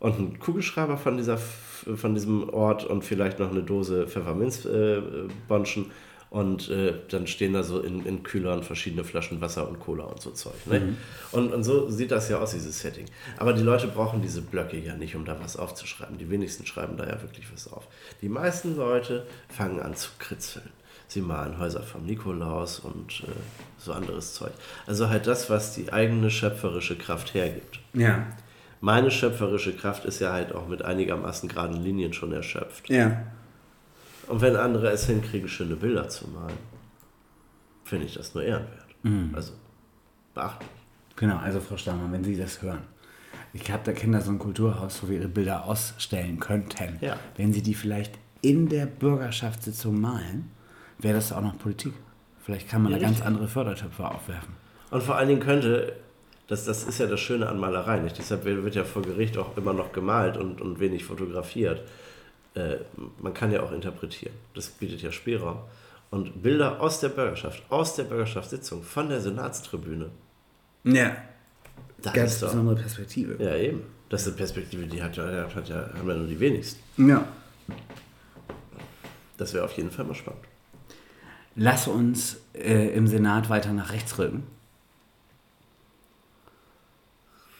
[0.00, 5.92] und einen Kugelschreiber von, dieser, von diesem Ort und vielleicht noch eine Dose Pfefferminzbonschen.
[6.32, 10.22] Und äh, dann stehen da so in, in Kühlern verschiedene Flaschen Wasser und Cola und
[10.22, 10.54] so Zeug.
[10.64, 10.96] Ne?
[11.30, 13.04] Und, und so sieht das ja aus, dieses Setting.
[13.36, 16.16] Aber die Leute brauchen diese Blöcke ja nicht, um da was aufzuschreiben.
[16.16, 17.86] Die wenigsten schreiben da ja wirklich was auf.
[18.22, 20.70] Die meisten Leute fangen an zu kritzeln.
[21.06, 23.32] Sie malen Häuser vom Nikolaus und äh,
[23.76, 24.52] so anderes Zeug.
[24.86, 27.78] Also halt das, was die eigene schöpferische Kraft hergibt.
[27.92, 28.26] ja.
[28.84, 32.90] Meine schöpferische Kraft ist ja halt auch mit einigermaßen geraden Linien schon erschöpft.
[32.90, 33.22] Ja.
[34.28, 36.56] Und wenn andere es hinkriegen, schöne Bilder zu malen,
[37.84, 38.86] finde ich das nur ehrenwert.
[39.32, 39.52] Also
[40.34, 40.70] beachtlich.
[41.16, 42.82] Genau, also Frau Starmann, wenn Sie das hören.
[43.52, 46.98] Ich habe da Kinder so ein Kulturhaus, wo wir Ihre Bilder ausstellen könnten.
[47.00, 47.16] Ja.
[47.36, 50.50] Wenn Sie die vielleicht in der Bürgerschaftssitzung malen,
[50.98, 51.92] wäre das auch noch Politik.
[52.44, 54.54] Vielleicht kann man Ja, da ganz andere Fördertöpfe aufwerfen.
[54.90, 55.92] Und vor allen Dingen könnte,
[56.48, 58.18] das, das ist ja das Schöne an Malerei, nicht?
[58.18, 61.82] deshalb wird wird ja vor Gericht auch immer noch gemalt und, und wenig fotografiert.
[62.54, 62.76] Äh,
[63.20, 64.34] man kann ja auch interpretieren.
[64.54, 65.58] Das bietet ja Spielraum.
[66.10, 70.10] Und Bilder aus der Bürgerschaft, aus der Bürgerschaftssitzung, von der Senatstribüne,
[70.84, 71.16] Ja.
[72.02, 73.42] das Ganz ist doch, besondere Perspektive.
[73.42, 73.82] Ja, eben.
[74.10, 77.08] Das ist eine Perspektive, die hat ja, hat ja, haben ja nur die wenigsten.
[77.08, 77.26] Ja.
[79.38, 80.42] Das wäre auf jeden Fall mal spannend.
[81.56, 84.42] Lass uns äh, im Senat weiter nach rechts rücken.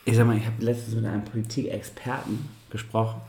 [0.05, 3.21] Ich sag mal, ich habe letztens mit einem Politikexperten gesprochen.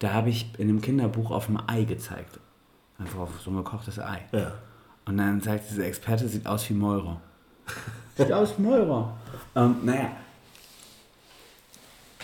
[0.00, 2.40] Da habe ich in einem Kinderbuch auf ein Ei gezeigt.
[2.98, 4.22] Einfach auf so ein gekochtes Ei.
[4.32, 4.52] Ja.
[5.04, 7.20] Und dann sagt dieser Experte, sieht aus wie Meurer.
[8.16, 9.16] sieht aus wie Meurer.
[9.54, 10.10] Ähm, naja.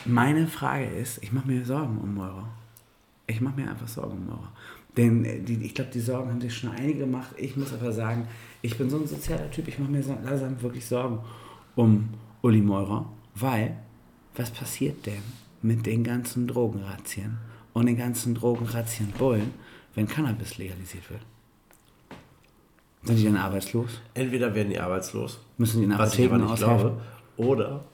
[0.06, 2.48] Meine Frage ist, ich mache mir Sorgen um Meurer.
[3.26, 4.52] Ich mache mir einfach Sorgen um Meurer.
[4.96, 7.30] Denn äh, die, ich glaube, die Sorgen haben sich schon einige gemacht.
[7.36, 8.26] Ich muss aber sagen,
[8.62, 9.68] ich bin so ein sozialer Typ.
[9.68, 11.18] Ich mache mir so, langsam wirklich Sorgen
[11.74, 12.08] um
[12.40, 13.04] Uli Meurer.
[13.34, 13.76] Weil,
[14.34, 15.22] was passiert denn
[15.60, 17.36] mit den ganzen Drogenrazzien
[17.76, 19.52] und den ganzen Drogenrazzien-Bullen,
[19.94, 21.20] wenn Cannabis legalisiert wird?
[23.02, 24.00] Sind die dann arbeitslos?
[24.14, 26.78] Entweder werden die arbeitslos, Müssen die in was ich aber nicht aushelfen?
[26.78, 27.00] glaube,
[27.36, 27.84] oder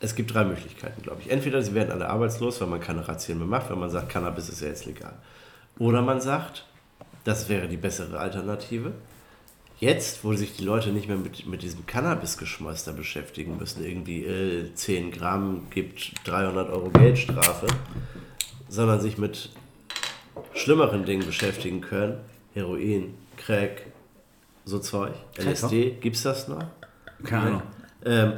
[0.00, 1.30] es gibt drei Möglichkeiten, glaube ich.
[1.30, 4.48] Entweder sie werden alle arbeitslos, weil man keine Razzien mehr macht, weil man sagt, Cannabis
[4.48, 5.12] ist ja jetzt legal.
[5.78, 6.64] Oder man sagt,
[7.24, 8.92] das wäre die bessere Alternative.
[9.80, 14.24] Jetzt, wo sich die Leute nicht mehr mit, mit diesem Cannabis-Geschmäus da beschäftigen müssen, irgendwie
[14.24, 17.66] äh, 10 Gramm gibt 300 Euro Geldstrafe,
[18.70, 19.50] sondern sich mit
[20.54, 22.18] schlimmeren Dingen beschäftigen können,
[22.54, 23.82] Heroin, Crack,
[24.64, 25.12] so Zeug.
[25.38, 26.64] LSD, gibt's das noch?
[27.24, 27.62] Keine Ahnung.
[28.04, 28.32] ähm,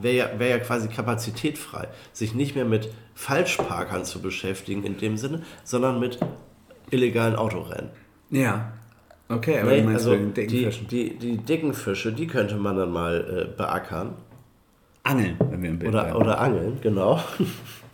[0.00, 5.16] wäre ja, wär ja quasi kapazitätfrei, sich nicht mehr mit Falschparkern zu beschäftigen in dem
[5.16, 6.18] Sinne, sondern mit
[6.90, 7.90] illegalen Autorennen.
[8.30, 8.72] Ja.
[9.28, 10.88] Okay, aber Nee, du meinst also bei den dicken die, Fischen.
[10.88, 14.14] die, die dicken Fische, die könnte man dann mal äh, beackern
[15.02, 16.16] Angeln, wenn wir im Bild oder, bleiben.
[16.20, 17.20] oder angeln, genau.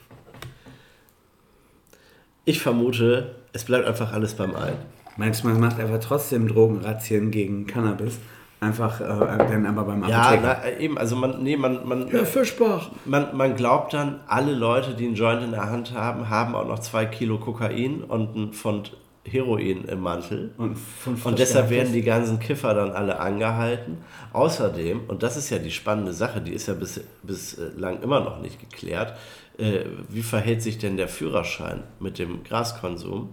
[2.44, 4.74] Ich vermute, es bleibt einfach alles beim Ein.
[5.16, 8.18] Meinst du, man macht einfach trotzdem Drogenrazzien gegen Cannabis?
[8.60, 10.60] Einfach äh, dann aber beim Ja, Apotheker.
[10.62, 12.90] na, eben, also man, nee, man, man, Herr Fischbach.
[13.04, 16.66] Man, man glaubt dann, alle Leute, die einen Joint in der Hand haben, haben auch
[16.66, 20.50] noch zwei Kilo Kokain und ein Pfund Heroin im Mantel.
[20.58, 20.76] Und,
[21.24, 23.98] Und deshalb werden die ganzen Kiffer dann alle angehalten.
[24.32, 28.40] Außerdem, und das ist ja die spannende Sache, die ist ja bis, bislang immer noch
[28.40, 29.14] nicht geklärt,
[29.58, 33.30] äh, wie verhält sich denn der Führerschein mit dem Graskonsum?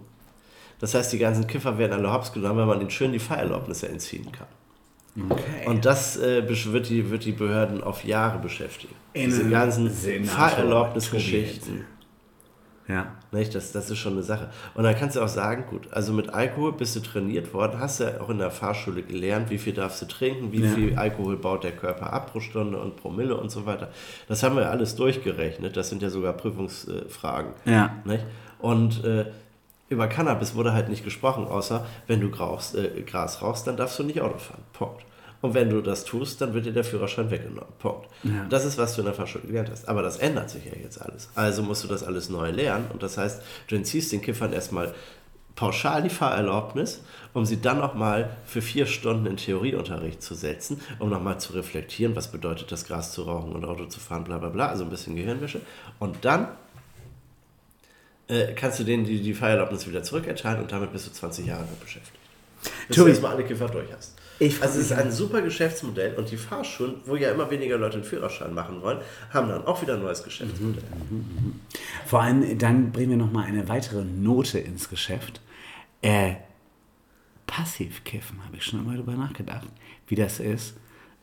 [0.78, 3.88] Das heißt, die ganzen Kiffer werden alle hops genommen, wenn man ihnen schön die Fahrerlaubnisse
[3.88, 4.46] entziehen kann.
[5.28, 5.66] Okay.
[5.66, 8.94] Und das äh, wird, die, wird die Behörden auf Jahre beschäftigen.
[9.14, 9.90] Diese Innen- ganzen
[10.24, 11.84] Fahrerlaubnisgeschichten.
[12.90, 13.06] Ja.
[13.32, 13.54] Nicht?
[13.54, 14.48] Das, das ist schon eine Sache.
[14.74, 18.00] Und dann kannst du auch sagen, gut, also mit Alkohol bist du trainiert worden, hast
[18.00, 20.70] ja auch in der Fahrschule gelernt, wie viel darfst du trinken, wie Ja.
[20.70, 23.88] viel Alkohol baut der Körper ab pro Stunde und Promille und so weiter.
[24.28, 25.76] Das haben wir alles durchgerechnet.
[25.76, 27.52] Das sind ja sogar Prüfungsfragen.
[27.64, 27.96] Ja.
[28.04, 28.24] Nicht?
[28.58, 29.26] Und äh,
[29.88, 33.98] über Cannabis wurde halt nicht gesprochen, außer wenn du Graus, äh, Gras rauchst, dann darfst
[33.98, 34.62] du nicht Auto fahren.
[34.72, 35.04] Punkt.
[35.42, 37.72] Und wenn du das tust, dann wird dir der Führerschein weggenommen.
[37.78, 38.08] Punkt.
[38.24, 38.46] Ja.
[38.50, 39.88] Das ist, was du in der Fahrschule gelernt hast.
[39.88, 41.30] Aber das ändert sich ja jetzt alles.
[41.34, 42.86] Also musst du das alles neu lernen.
[42.92, 44.94] Und das heißt, du entziehst den Kiffern erstmal
[45.56, 47.02] pauschal die Fahrerlaubnis,
[47.34, 52.16] um sie dann nochmal für vier Stunden in Theorieunterricht zu setzen, um nochmal zu reflektieren,
[52.16, 54.90] was bedeutet das, Gras zu rauchen und Auto zu fahren, bla bla bla, also ein
[54.90, 55.60] bisschen Gehirnwäsche.
[55.98, 56.48] Und dann
[58.28, 61.64] äh, kannst du denen die, die Fahrerlaubnis wieder zurückerteilen und damit bist du 20 Jahre
[61.64, 62.18] damit beschäftigt.
[62.88, 63.06] Bis Tobi.
[63.06, 64.19] du erstmal alle Kiffer durch hast.
[64.40, 67.96] Ich- also es ist ein super Geschäftsmodell und die Fahrschulen, wo ja immer weniger Leute
[67.98, 68.98] einen Führerschein machen wollen,
[69.32, 70.82] haben dann auch wieder ein neues Geschäftsmodell.
[72.06, 75.40] Vor allem, dann bringen wir nochmal eine weitere Note ins Geschäft.
[76.02, 76.36] Äh,
[77.46, 79.66] Passivkiffen, habe ich schon immer drüber nachgedacht,
[80.08, 80.74] wie das ist.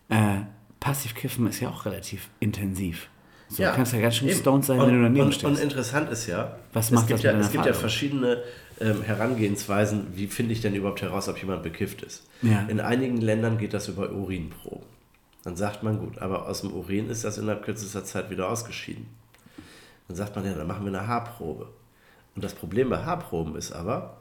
[0.10, 0.42] Äh,
[0.80, 3.10] Passivkiffen ist ja auch relativ intensiv.
[3.50, 5.46] So, du kannst ja ganz schön stoned sein, und, wenn du daneben und, stehst.
[5.46, 8.44] Und interessant ist ja, Was es macht gibt das ja, es gibt ja verschiedene
[8.80, 12.24] ähm, Herangehensweisen, wie finde ich denn überhaupt heraus, ob jemand bekifft ist.
[12.42, 12.66] Ja.
[12.68, 14.86] In einigen Ländern geht das über Urinproben.
[15.44, 19.08] Dann sagt man, gut, aber aus dem Urin ist das innerhalb kürzester Zeit wieder ausgeschieden.
[20.08, 21.70] Dann sagt man, ja, dann machen wir eine Haarprobe.
[22.36, 24.18] Und das Problem bei Haarproben ist aber,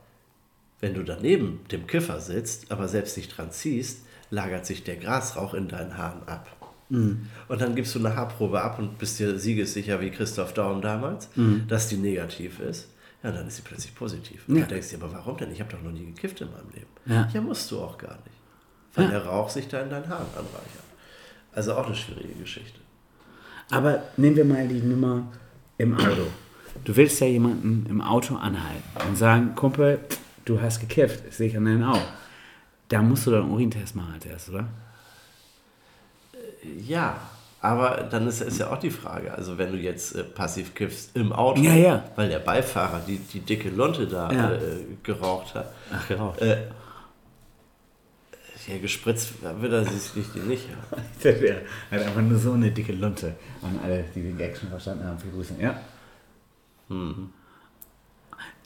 [0.80, 5.54] wenn du daneben dem Kiffer sitzt, aber selbst nicht dran ziehst, lagert sich der Grasrauch
[5.54, 6.48] in deinen Haaren ab.
[6.88, 7.26] Mhm.
[7.48, 11.28] Und dann gibst du eine Haarprobe ab und bist dir siegessicher wie Christoph Daum damals,
[11.68, 12.88] dass die negativ ist.
[13.22, 14.44] Ja, dann ist sie plötzlich positiv.
[14.48, 14.54] Und.
[14.56, 14.60] Ja.
[14.62, 15.50] dann denkst du dir, aber warum denn?
[15.52, 16.86] Ich habe doch noch nie gekifft in meinem Leben.
[17.34, 17.40] Ja.
[17.40, 18.36] musst du auch gar nicht.
[18.94, 19.10] Weil Ja.
[19.12, 20.84] der Rauch sich da in deinen Haaren anreichert.
[21.52, 22.78] Also auch eine schwierige Geschichte.
[23.70, 25.26] Aber nehmen wir mal die Nummer
[25.78, 26.26] im Auto.
[26.84, 29.98] Du willst ja jemanden im Auto anhalten und sagen, Kumpel,
[30.44, 32.04] du hast gekifft, das sehe ich an deinen Augen.
[32.88, 34.68] Da musst du dann einen Urintest machen als erstes, oder?
[36.86, 37.18] Ja,
[37.66, 41.16] aber dann ist, ist ja auch die Frage, also wenn du jetzt äh, passiv kiffst
[41.16, 42.04] im Auto, Ja, ja.
[42.16, 44.52] weil der Beifahrer die, die dicke Lunte da Ja.
[44.52, 44.58] äh,
[45.02, 46.34] geraucht hat, Ach, genau.
[46.40, 46.56] äh,
[48.66, 50.34] ja, gespritzt wird er sich nicht.
[50.48, 51.30] nicht ja.
[51.40, 53.34] Wäre halt einfach nur so eine dicke Lunte.
[53.62, 55.54] An alle, die den Gag schon verstanden haben, viel Grüße.
[55.60, 55.78] Ja.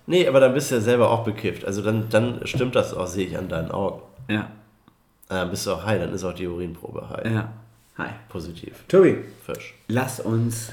[0.06, 1.64] Nee, aber dann bist du ja selber auch bekifft.
[1.64, 4.02] Also dann, dann stimmt das auch, sehe ich an deinen Augen.
[4.28, 4.40] Ja.
[4.40, 4.46] Äh,
[5.28, 7.24] Dann bist du auch high, dann ist auch die Urinprobe high.
[7.32, 7.52] Ja.
[8.00, 8.12] Hi.
[8.30, 8.84] Positiv.
[8.88, 9.74] Tobi, Fisch.
[9.88, 10.72] lass uns,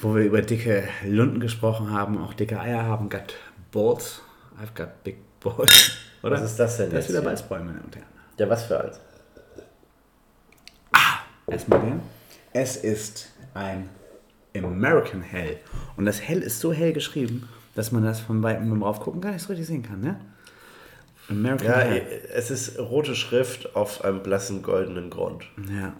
[0.00, 3.34] wo wir über dicke Lunden gesprochen haben, auch dicke Eier haben, got
[3.72, 4.20] balls.
[4.62, 5.96] I've got big balls.
[6.22, 6.36] Oder?
[6.40, 7.24] Was ist das denn Das ist wieder?
[7.24, 8.06] Weißbräu, meine Damen und Herren.
[8.38, 9.00] Ja, was für eins?
[11.48, 12.00] Erstmal der.
[12.52, 13.88] Es ist ein
[14.54, 15.58] American Hell.
[15.96, 19.32] Und das Hell ist so hell geschrieben, dass man das von weitem beim Raufgucken gar
[19.32, 20.20] nicht so richtig sehen kann, ne?
[21.32, 22.06] American Ja, Hell.
[22.34, 25.44] es ist rote Schrift auf einem blassen goldenen Grund.
[25.78, 25.92] Ja.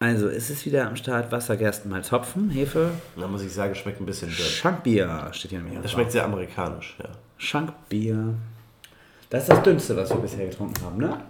[0.00, 4.00] Also, es ist wieder am Start Wasser, Gerstenmalz, Hopfen, Hefe, Da muss ich sagen, schmeckt
[4.00, 4.36] ein bisschen dünn.
[4.46, 5.80] Schankbier steht hier nämlich.
[5.80, 7.08] Das schmeckt sehr amerikanisch, ja.
[7.38, 8.34] Schankbier.
[9.30, 11.20] Das ist das dünnste, was wir bisher getrunken haben, ne?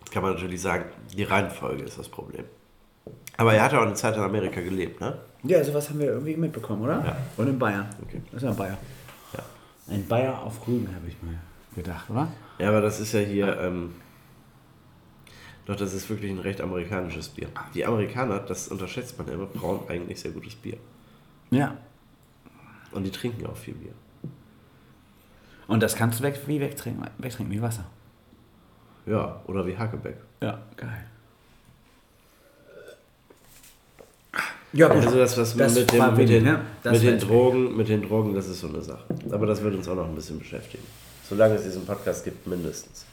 [0.00, 0.84] Jetzt kann man natürlich sagen,
[1.16, 2.44] die Reihenfolge ist das Problem.
[3.36, 5.16] Aber er hat ja auch eine Zeit in Amerika gelebt, ne?
[5.44, 7.02] Ja, sowas haben wir irgendwie mitbekommen, oder?
[7.04, 7.16] Ja.
[7.36, 7.86] Und in Bayern.
[8.06, 8.20] Okay.
[8.30, 8.78] Das ist ja ein Bayer.
[9.88, 11.38] Ein Bayer auf Rügen, habe ich mal
[11.74, 12.28] gedacht, oder?
[12.58, 13.94] Ja, aber das ist ja hier, ähm,
[15.66, 17.48] doch, das ist wirklich ein recht amerikanisches Bier.
[17.74, 20.78] Die Amerikaner, das unterschätzt man ja immer, brauen eigentlich sehr gutes Bier.
[21.50, 21.76] Ja.
[22.92, 23.92] Und die trinken auch viel Bier.
[25.66, 27.86] Und das kannst du weg, wie wegtrinken, wegtrinken, wie Wasser.
[29.06, 30.16] Ja, oder wie Hackebeck.
[30.40, 31.06] Ja, geil.
[34.74, 35.06] Ja, gut.
[35.06, 36.60] Also das, was Das mit, dem, mit, den, ne?
[36.84, 39.04] Mit den Drogen, mit den Drogen, das ist so eine Sache.
[39.30, 40.82] Aber das wird uns auch noch ein bisschen beschäftigen.
[41.28, 43.06] Solange es diesen Podcast gibt, mindestens.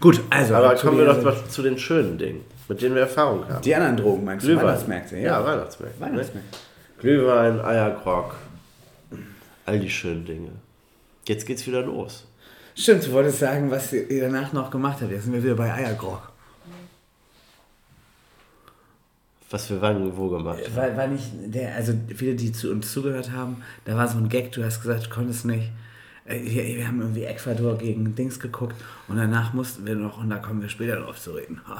[0.00, 0.54] Gut, also.
[0.54, 3.62] Aber kommen wir doch mal zu den schönen Dingen, mit denen wir Erfahrung haben.
[3.62, 4.48] Die anderen Drogen meinst du?
[4.48, 4.66] Glühwein.
[4.66, 5.22] Weihnachtsmärkte, ja.
[5.22, 6.00] Ja, Weihnachtsmärkte.
[6.00, 6.56] Weihnachtsmärkte.
[6.56, 7.00] Ne?
[7.00, 8.34] Glühwein, Eierkrog,
[9.66, 10.50] all die schönen Dinge.
[11.26, 12.26] Jetzt geht's wieder los.
[12.74, 15.12] Stimmt, du wolltest sagen, was ihr danach noch gemacht habt.
[15.12, 16.27] Jetzt sind wir wieder bei Eiergrog.
[19.50, 20.76] Was wir wann wo gemacht haben.
[20.76, 24.28] War, war nicht der, also viele, die zu uns zugehört haben, da war so ein
[24.28, 25.70] Gag, du hast gesagt, du konntest nicht.
[26.26, 28.76] Äh, Wir, wir haben irgendwie Ecuador gegen Dings geguckt
[29.08, 31.60] und danach mussten wir noch, und da kommen wir später drauf zu reden.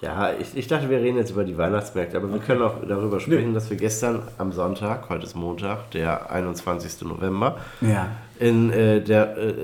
[0.00, 3.20] Ja, ich, ich dachte, wir reden jetzt über die Weihnachtsmärkte, aber wir können auch darüber
[3.20, 7.02] sprechen, dass wir gestern am Sonntag, heute ist Montag, der 21.
[7.08, 8.08] November, ja.
[8.38, 9.54] in äh, der äh,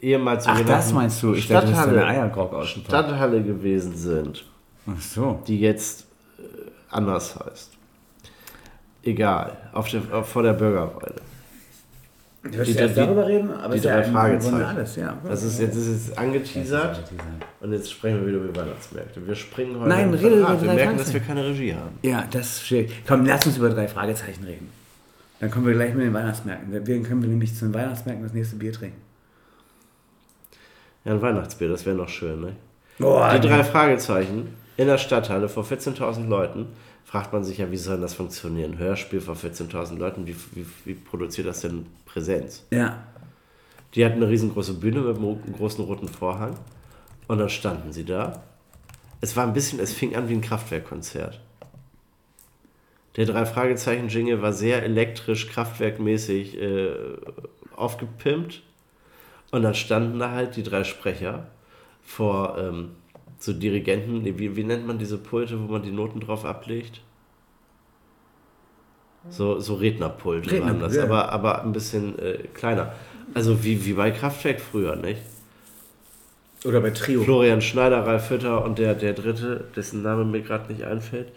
[0.00, 1.34] ehemals Ach, das meinst du?
[1.34, 2.64] Ich dachte, das Stadthalle, Eiergrog.
[2.64, 4.46] Stadthalle gewesen sind,
[4.86, 5.42] Ach so.
[5.46, 6.04] die jetzt äh,
[6.92, 7.70] anders heißt.
[9.04, 11.16] Egal, auf der, auf, vor der Bürgerweide.
[12.44, 14.62] Du wirst Die- erst die- darüber reden, aber die ist ja Fragezeichen.
[14.62, 15.16] alles, ja.
[15.28, 17.00] Das ist jetzt, ist jetzt angeteasert
[17.60, 19.24] und jetzt sprechen wir wieder über Weihnachtsmärkte.
[19.26, 20.60] Wir springen heute Nein, rede über.
[20.60, 21.98] Wir merken, dass wir keine Regie haben.
[22.02, 23.02] Ja, das ist schwierig.
[23.06, 24.70] Komm, lass uns über drei Fragezeichen reden.
[25.38, 26.72] Dann kommen wir gleich mit den Weihnachtsmärkten.
[26.86, 29.00] Wir können wir nämlich zu den Weihnachtsmärkten das nächste Bier trinken.
[31.04, 32.52] Ja, ein Weihnachtsbier, das wäre noch schön, ne?
[32.98, 36.66] Boah, Die drei Fragezeichen in der Stadthalle vor 14.000 Leuten.
[37.04, 38.78] Fragt man sich ja, wie soll das funktionieren?
[38.78, 42.64] Hörspiel vor 14.000 Leuten, wie, wie, wie produziert das denn Präsenz?
[42.70, 43.06] Ja.
[43.94, 46.54] Die hatten eine riesengroße Bühne mit einem großen roten Vorhang
[47.28, 48.42] und dann standen sie da.
[49.20, 51.40] Es war ein bisschen, es fing an wie ein Kraftwerkkonzert.
[53.16, 56.94] Der drei Fragezeichen Jingle war sehr elektrisch, kraftwerkmäßig äh,
[57.76, 58.62] aufgepimpt
[59.50, 61.46] und dann standen da halt die drei Sprecher
[62.02, 62.92] vor ähm,
[63.42, 67.00] so Dirigenten, nee, wie, wie nennt man diese Pulte, wo man die Noten drauf ablegt?
[69.30, 71.04] So, so Rednerpulte waren Rednerpult, das, ja.
[71.04, 72.92] aber, aber ein bisschen äh, kleiner.
[73.34, 75.22] Also wie, wie bei Kraftwerk früher, nicht?
[76.64, 77.22] Oder bei Trio.
[77.22, 81.32] Florian Schneider, Ralf Hütter und der, der dritte, dessen Name mir gerade nicht einfällt,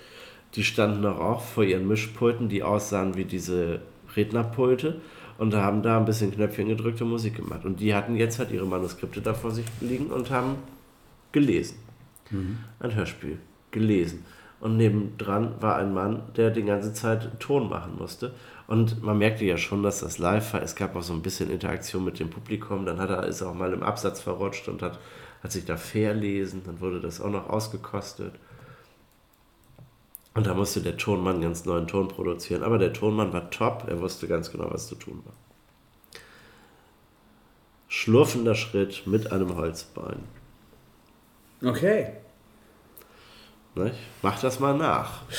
[0.53, 3.79] die standen doch auch vor ihren Mischpulten, die aussahen wie diese
[4.15, 5.01] Rednerpulte
[5.39, 7.65] und haben da ein bisschen Knöpfchen gedrückt und Musik gemacht.
[7.65, 10.57] Und die hatten jetzt halt ihre Manuskripte da vor sich liegen und haben
[11.31, 11.84] gelesen.
[12.31, 13.39] Ein Hörspiel.
[13.71, 14.25] Gelesen.
[14.59, 18.33] Und nebendran war ein Mann, der die ganze Zeit Ton machen musste.
[18.67, 20.63] Und man merkte ja schon, dass das live war.
[20.63, 22.85] Es gab auch so ein bisschen Interaktion mit dem Publikum.
[22.85, 24.99] Dann hat er, ist er auch mal im Absatz verrutscht und hat,
[25.43, 26.63] hat sich da verlesen.
[26.65, 28.33] Dann wurde das auch noch ausgekostet.
[30.33, 32.63] Und da musste der Tonmann ganz neuen Ton produzieren.
[32.63, 33.85] Aber der Tonmann war top.
[33.87, 35.33] Er wusste ganz genau, was zu tun war.
[37.87, 40.23] Schlurfender Schritt mit einem Holzbein.
[41.63, 42.13] Okay.
[43.75, 43.95] Nicht?
[44.21, 45.23] Mach das mal nach.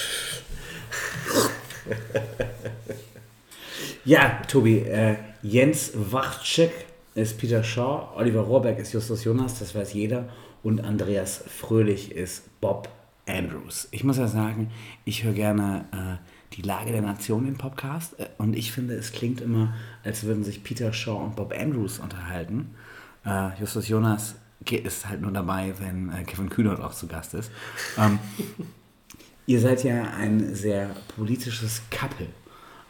[4.07, 6.71] Ja, Tobi, äh, Jens Wachtschek
[7.17, 10.29] ist Peter Shaw, Oliver Rohrbeck ist Justus Jonas, das weiß jeder,
[10.63, 12.89] und Andreas Fröhlich ist Bob
[13.27, 13.89] Andrews.
[13.91, 14.71] Ich muss ja sagen,
[15.05, 19.11] ich höre gerne äh, die Lage der Nation im Podcast äh, und ich finde, es
[19.11, 19.75] klingt immer,
[20.05, 22.77] als würden sich Peter Shaw und Bob Andrews unterhalten.
[23.25, 24.37] Äh, Justus Jonas
[24.71, 27.51] ist halt nur dabei, wenn äh, Kevin Kühnert auch zu Gast ist.
[27.99, 28.19] Ähm,
[29.49, 32.27] Ihr seid ja ein sehr politisches Couple.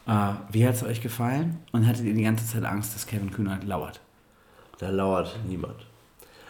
[0.07, 1.59] Äh, wie hat es euch gefallen?
[1.71, 4.01] Und hattet ihr die ganze Zeit Angst, dass Kevin Kühnert lauert?
[4.79, 5.85] Da lauert niemand.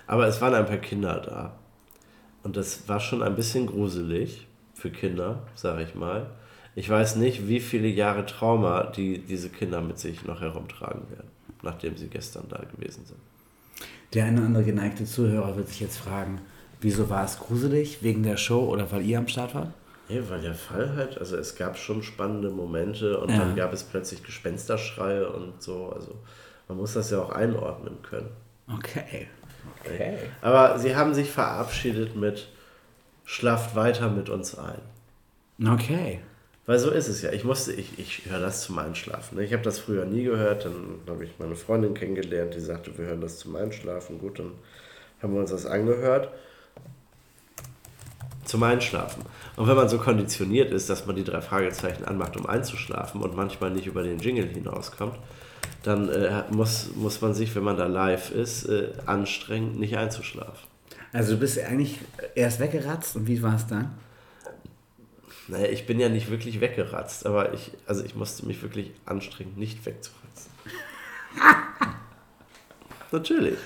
[0.06, 1.60] Aber es waren ein paar Kinder da.
[2.43, 6.27] Und das war schon ein bisschen gruselig für Kinder, sage ich mal.
[6.75, 11.27] Ich weiß nicht, wie viele Jahre Trauma die diese Kinder mit sich noch herumtragen werden,
[11.63, 13.19] nachdem sie gestern da gewesen sind.
[14.13, 16.39] Der eine oder andere geneigte Zuhörer wird sich jetzt fragen,
[16.82, 18.02] wieso war es gruselig?
[18.02, 19.72] Wegen der Show oder weil ihr am Start wart?
[20.10, 23.39] Ja, weil der Fall halt, also es gab schon spannende Momente und Ja.
[23.39, 25.91] dann gab es plötzlich Gespensterschreie und so.
[25.93, 26.15] Also
[26.70, 28.30] man muss das ja auch einordnen können.
[28.74, 29.28] Okay.
[29.84, 30.17] Okay.
[30.41, 32.48] Aber sie haben sich verabschiedet mit
[33.26, 34.80] Schlaft weiter mit uns ein.
[35.67, 36.22] Okay.
[36.67, 37.32] Weil so ist es ja.
[37.32, 39.38] Ich musste, ich, ich höre das zum Einschlafen.
[39.38, 39.45] ne?
[39.45, 40.65] Ich habe das früher nie gehört.
[40.65, 44.20] Dann habe ich meine Freundin kennengelernt, die sagte, wir hören das zum Einschlafen.
[44.20, 44.51] Gut, dann
[45.22, 46.30] haben wir uns das angehört.
[48.43, 49.24] Zum Einschlafen.
[49.55, 53.36] Und wenn man so konditioniert ist, dass man die drei Fragezeichen anmacht, um einzuschlafen und
[53.36, 55.18] manchmal nicht über den Jingle hinauskommt,
[55.84, 60.68] dann äh, muss, muss man sich, wenn man da live ist, äh, anstrengen, nicht einzuschlafen.
[61.13, 61.99] Also du bist eigentlich
[62.36, 63.93] erst weggeratzt und wie war es dann?
[65.48, 69.54] Naja, ich bin ja nicht wirklich weggeratzt, aber ich, also ich musste mich wirklich anstrengen,
[69.56, 70.52] nicht wegzuratzen.
[73.12, 73.58] Natürlich.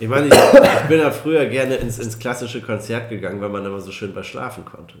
[0.00, 3.64] Ich meine, ich, ich bin ja früher gerne ins, ins klassische Konzert gegangen, weil man
[3.64, 4.96] immer so schön bei schlafen konnte.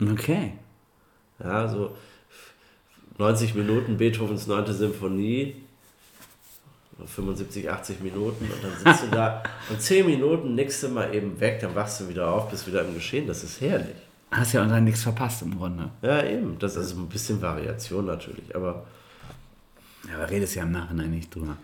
[0.00, 0.52] Okay.
[1.42, 1.96] Ja, so
[3.18, 4.72] 90 Minuten Beethovens 9.
[4.72, 5.56] Symphonie,
[7.04, 11.38] 75, 80 Minuten und dann sitzt du da und 10 Minuten nickst du mal eben
[11.40, 13.26] weg, dann wachst du wieder auf, bist wieder im Geschehen.
[13.26, 13.96] Das ist herrlich.
[14.34, 15.90] Hast ja auch dann nichts verpasst im Grunde.
[16.02, 16.58] Ja, eben.
[16.58, 18.84] Das ist ein bisschen Variation natürlich, aber
[20.08, 21.56] Ja, aber redest ja im Nachhinein nicht drüber.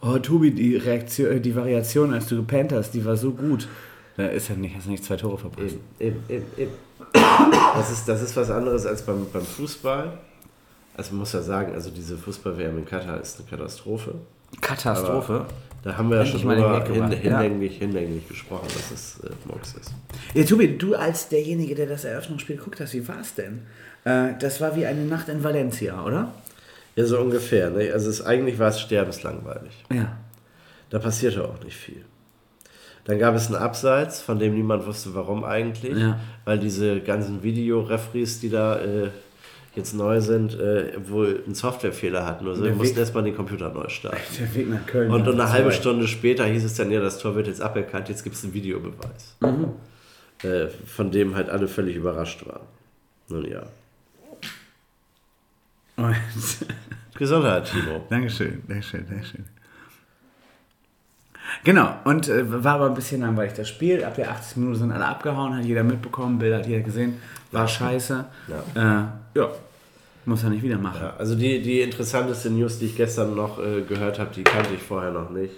[0.00, 3.68] Oh, Tobi, die Reaktion, äh, die Variation, als du gepennt hast, die war so gut.
[4.16, 5.76] Da ist ja nicht, hast du nicht zwei Tore verpasst.
[6.00, 6.72] eben, eben, eben, eben.
[7.74, 10.18] Das ist, das ist was anderes als beim, beim Fußball.
[10.96, 14.16] Also man muss ja sagen, also diese Fußball-WM in Katar ist eine Katastrophe.
[14.60, 15.46] Katastrophe.
[15.82, 19.92] Da haben wir ja schon mal hin, hinlänglich, hinlänglich gesprochen, dass es äh, Murks ist.
[20.34, 23.62] Ja, Tobi, du als derjenige, der das Eröffnungsspiel geguckt hast, wie war es denn?
[24.04, 26.32] Äh, das war wie eine Nacht in Valencia, oder?
[26.96, 27.70] Ja, so ungefähr.
[27.70, 27.92] Ne?
[27.92, 29.84] Also es, eigentlich war es sterbenslangweilig.
[29.92, 30.16] Ja.
[30.90, 32.04] Da passierte auch nicht viel.
[33.04, 35.96] Dann gab es einen Abseits, von dem niemand wusste, warum eigentlich.
[35.96, 36.18] Ja.
[36.44, 39.10] Weil diese ganzen Videoreferees, die da äh,
[39.74, 42.46] jetzt neu sind, äh, wohl einen Softwarefehler hatten.
[42.48, 44.18] Also wir Der mussten erstmal den Computer neu starten.
[44.38, 45.10] Der Weg nach Köln.
[45.10, 45.74] Und eine halbe weit.
[45.76, 48.54] Stunde später hieß es dann, ja, das Tor wird jetzt aberkannt, jetzt gibt es einen
[48.54, 49.36] Videobeweis.
[49.40, 49.68] Mhm.
[50.42, 52.66] Äh, von dem halt alle völlig überrascht waren.
[53.28, 53.62] Nun ja.
[55.96, 56.14] Und-
[57.16, 58.04] Gesundheit, Timo.
[58.08, 59.44] Dankeschön, Dankeschön, Dankeschön.
[61.64, 64.04] Genau, und äh, war aber ein bisschen langweilig das Spiel.
[64.04, 67.20] Ab der 80 Minuten sind alle abgehauen, hat jeder mitbekommen, Bilder hat jeder gesehen.
[67.52, 68.24] War scheiße.
[68.74, 69.02] Ja,
[69.34, 69.48] äh, ja.
[70.26, 71.00] muss er nicht wieder machen.
[71.02, 74.74] Ja, also die, die interessanteste News, die ich gestern noch äh, gehört habe, die kannte
[74.74, 75.54] ich vorher noch nicht.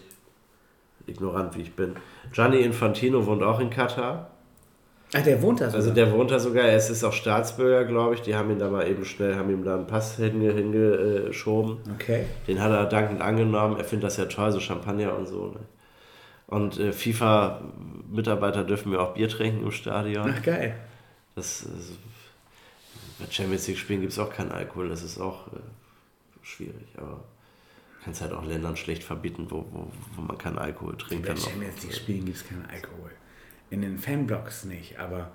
[1.07, 1.95] Ignorant wie ich bin.
[2.32, 4.30] Gianni Infantino wohnt auch in Katar.
[5.12, 5.76] Ach, der wohnt da sogar.
[5.80, 8.22] Also der wohnt da sogar, er ist auch Staatsbürger, glaube ich.
[8.22, 11.78] Die haben ihn da mal eben schnell, haben ihm da einen Pass hinge- hingeschoben.
[11.97, 12.26] okay.
[12.47, 13.76] Den hat er dankend angenommen.
[13.76, 15.47] Er findet das ja toll, so Champagner und so.
[15.49, 15.57] Ne?
[16.51, 20.30] Und äh, FIFA-Mitarbeiter dürfen mir auch Bier trinken im Stadion.
[20.36, 20.74] Ach, geil.
[21.36, 21.92] Das, ist-
[23.18, 25.57] bei Champions League Spielen gibt es auch keinen Alkohol, das ist auch äh,
[26.42, 26.88] schwierig.
[26.96, 27.22] Aber
[28.05, 31.38] kannst halt auch Ländern schlecht verbieten, wo, wo, wo man keinen Alkohol trinken Bei kann.
[31.38, 33.11] Champions League Spielen gibt es keinen Alkohol.
[33.70, 35.30] In den Fanblocks nicht, aber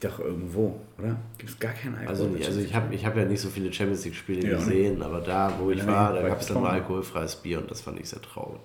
[0.00, 1.16] doch irgendwo, oder?
[1.38, 2.08] Gibt es gar keinen Alkohol?
[2.08, 4.56] Also, bei also ich habe ich hab ja nicht so viele Champions League Spiele Ja,
[4.56, 7.58] gesehen, aber da, wo ich Ja, war, da bei gab es dann mal alkoholfreies Bier
[7.58, 8.60] und das fand ich sehr traurig.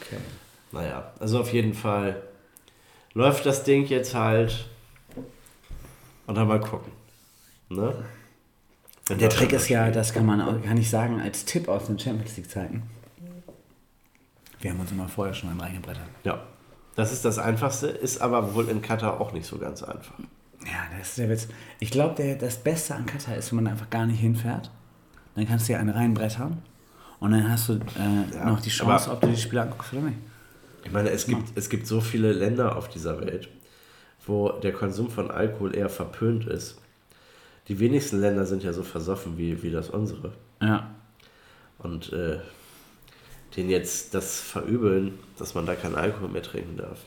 [0.00, 0.16] Okay.
[0.72, 2.22] Naja, also auf jeden Fall
[3.14, 4.66] läuft das Ding jetzt halt
[6.26, 6.92] und dann mal gucken.
[7.68, 7.94] Ne?
[9.06, 11.86] Wenn Der Trick ist ja, das kann man auch, kann ich sagen, als Tipp aus
[11.86, 12.82] den Champions League Zeiten.
[14.60, 16.08] Wir haben uns immer vorher schon mal reingebrettert.
[16.24, 16.42] Ja,
[16.96, 20.14] das ist das Einfachste, ist aber wohl in Katar auch nicht so ganz einfach.
[20.64, 21.48] Ja, das ist der Witz.
[21.78, 24.70] Ich glaube, das Beste an Katar ist, wenn man einfach gar nicht hinfährt.
[25.34, 26.62] Dann kannst du dir einen reinbrettern
[27.20, 30.18] und dann hast du äh, noch die Chance, ob du die Spiele anguckst oder nicht.
[30.86, 33.48] Ich meine, es gibt, es gibt so viele Länder auf dieser Welt,
[34.24, 36.78] wo der Konsum von Alkohol eher verpönt ist.
[37.66, 40.32] Die wenigsten Länder sind ja so versoffen wie, wie das unsere.
[40.62, 40.94] Ja.
[41.80, 42.38] Und äh,
[43.56, 47.00] denen jetzt das verübeln, dass man da keinen Alkohol mehr trinken darf.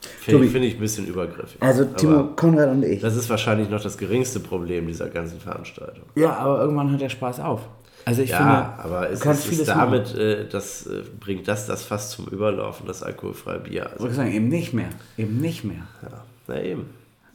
[0.00, 1.60] Finde find ich ein bisschen übergriffig.
[1.60, 3.02] Also Timo, Aber Konrad und ich.
[3.02, 6.04] das ist wahrscheinlich noch das geringste Problem dieser ganzen Veranstaltung.
[6.14, 7.68] Ja, aber irgendwann hört der Spaß auf.
[8.04, 9.78] Also ich Ja, finde, aber es du kannst vieles machen.
[9.80, 13.82] damit, äh, das äh, bringt das das fast zum Überlaufen, das alkoholfreie Bier.
[13.86, 14.88] Ich Also, wollte sagen, eben nicht mehr.
[15.16, 15.86] Eben nicht mehr.
[16.02, 16.86] ja, na eben.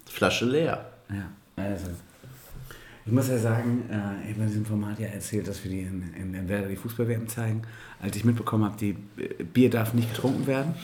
[0.07, 0.85] Flasche leer.
[1.09, 1.29] Ja,
[1.63, 1.87] also.
[3.05, 3.95] Ich muss ja sagen, äh,
[4.29, 6.75] ich habe in diesem Format ja erzählt, dass wir die in, in, in Werder die
[6.75, 7.63] Fußball-WM zeigen.
[8.01, 10.75] Als ich mitbekommen habe, die äh, Bier darf nicht getrunken werden.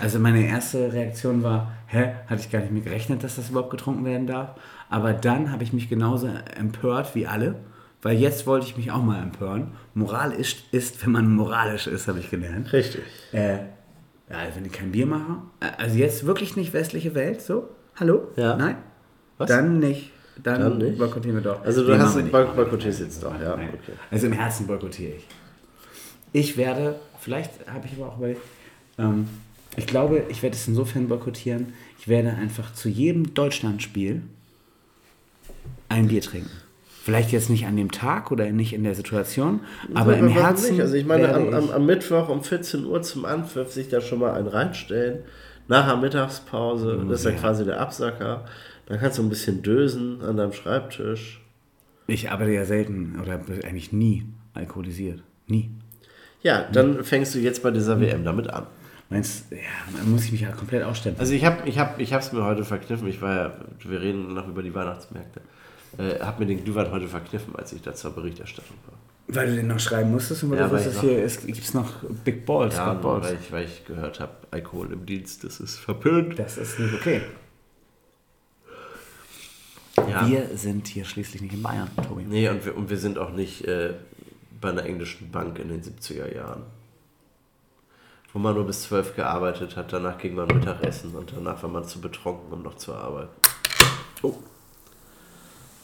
[0.00, 3.70] Also meine erste Reaktion war, hä, hatte ich gar nicht mit gerechnet, dass das überhaupt
[3.70, 4.52] getrunken werden darf.
[4.88, 7.56] Aber dann habe ich mich genauso empört wie alle,
[8.02, 9.72] weil jetzt wollte ich mich auch mal empören.
[9.94, 12.72] Moral ist, ist wenn man moralisch ist, habe ich gelernt.
[12.72, 13.02] Richtig.
[13.32, 13.54] Äh,
[14.28, 17.68] ja, wenn ich kein Bier mache, äh, also jetzt wirklich nicht westliche Welt, so?
[17.96, 18.28] Hallo?
[18.36, 18.56] Ja.
[18.56, 18.76] Nein?
[19.38, 19.48] Was?
[19.48, 20.10] Dann nicht.
[20.42, 20.98] Dann, Dann nicht?
[20.98, 21.64] boykottieren wir doch.
[21.64, 23.70] Also du Nee, hast nicht, Boy- machen wir boykottierst jetzt doch, ja, nein.
[23.72, 23.92] okay.
[24.10, 25.26] Also im Herzen boykottiere ich.
[26.32, 28.42] Ich werde, vielleicht habe ich aber auch überlegt,
[28.98, 29.28] ähm,
[29.76, 34.22] ich glaube, ich werde es insofern boykottieren, ich werde einfach zu jedem Deutschlandspiel
[35.88, 36.50] ein Bier trinken.
[37.06, 39.60] Vielleicht jetzt nicht an dem Tag oder nicht in der Situation,
[39.94, 40.72] aber im warum Herzen.
[40.72, 40.80] nicht?
[40.80, 44.18] Also ich meine, am, am, am Mittwoch um 14 Uhr zum Anpfiff sich da schon
[44.18, 45.20] mal einen reinstellen.
[45.68, 47.36] Nachher Mittagspause, das ist ja ja.
[47.36, 48.44] quasi der Absacker.
[48.86, 51.40] Dann kannst du ein bisschen dösen an deinem Schreibtisch.
[52.08, 53.34] Ich arbeite ja selten oder
[53.64, 55.22] eigentlich nie alkoholisiert.
[55.46, 55.70] Nie.
[56.42, 58.66] Ja, dann fängst du jetzt bei dieser WM damit an.
[59.10, 59.58] Meinst ja,
[59.96, 61.20] dann muss ich mich ja komplett ausstempeln.
[61.20, 63.06] Also ich habe ich hab, ich hab's mir heute verkniffen.
[63.06, 63.52] Ich war ja,
[63.84, 65.40] wir reden noch über die Weihnachtsmärkte.
[65.98, 68.98] Äh, habe mir den Glühwein heute verkniffen, als ich da zur Berichterstattung war.
[69.28, 71.90] Weil du den noch schreiben musstest und weil Ja, du wusstest, hier ist, gibt's noch
[72.24, 72.76] Big Balls.
[72.76, 73.26] Ja, Balls.
[73.26, 76.38] weil ich, weil ich gehört habe, Alkohol im Dienst, das ist verpönt.
[76.38, 77.22] Das ist nicht okay.
[79.96, 80.28] Ja.
[80.28, 82.24] Wir sind hier schließlich nicht in Bayern, Tobi.
[82.24, 83.94] Nee, und wir, und wir sind auch nicht äh,
[84.60, 86.62] bei einer englischen Bank in den 70er Jahren.
[88.32, 91.84] Wo man nur bis 12 gearbeitet hat, danach ging man Mittagessen und danach war man
[91.84, 93.32] zu betrunken, um noch zu arbeiten.
[94.22, 94.34] Oh.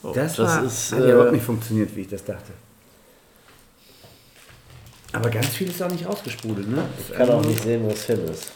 [0.02, 2.52] Oh, Das, war, ist, hat ja äh, überhaupt nicht funktioniert, wie ich das dachte.
[5.12, 6.84] Aber ganz viel ist auch nicht ausgesprudelt, ne?
[6.98, 8.50] Ich kann auch nicht sehen, wo es hin ist.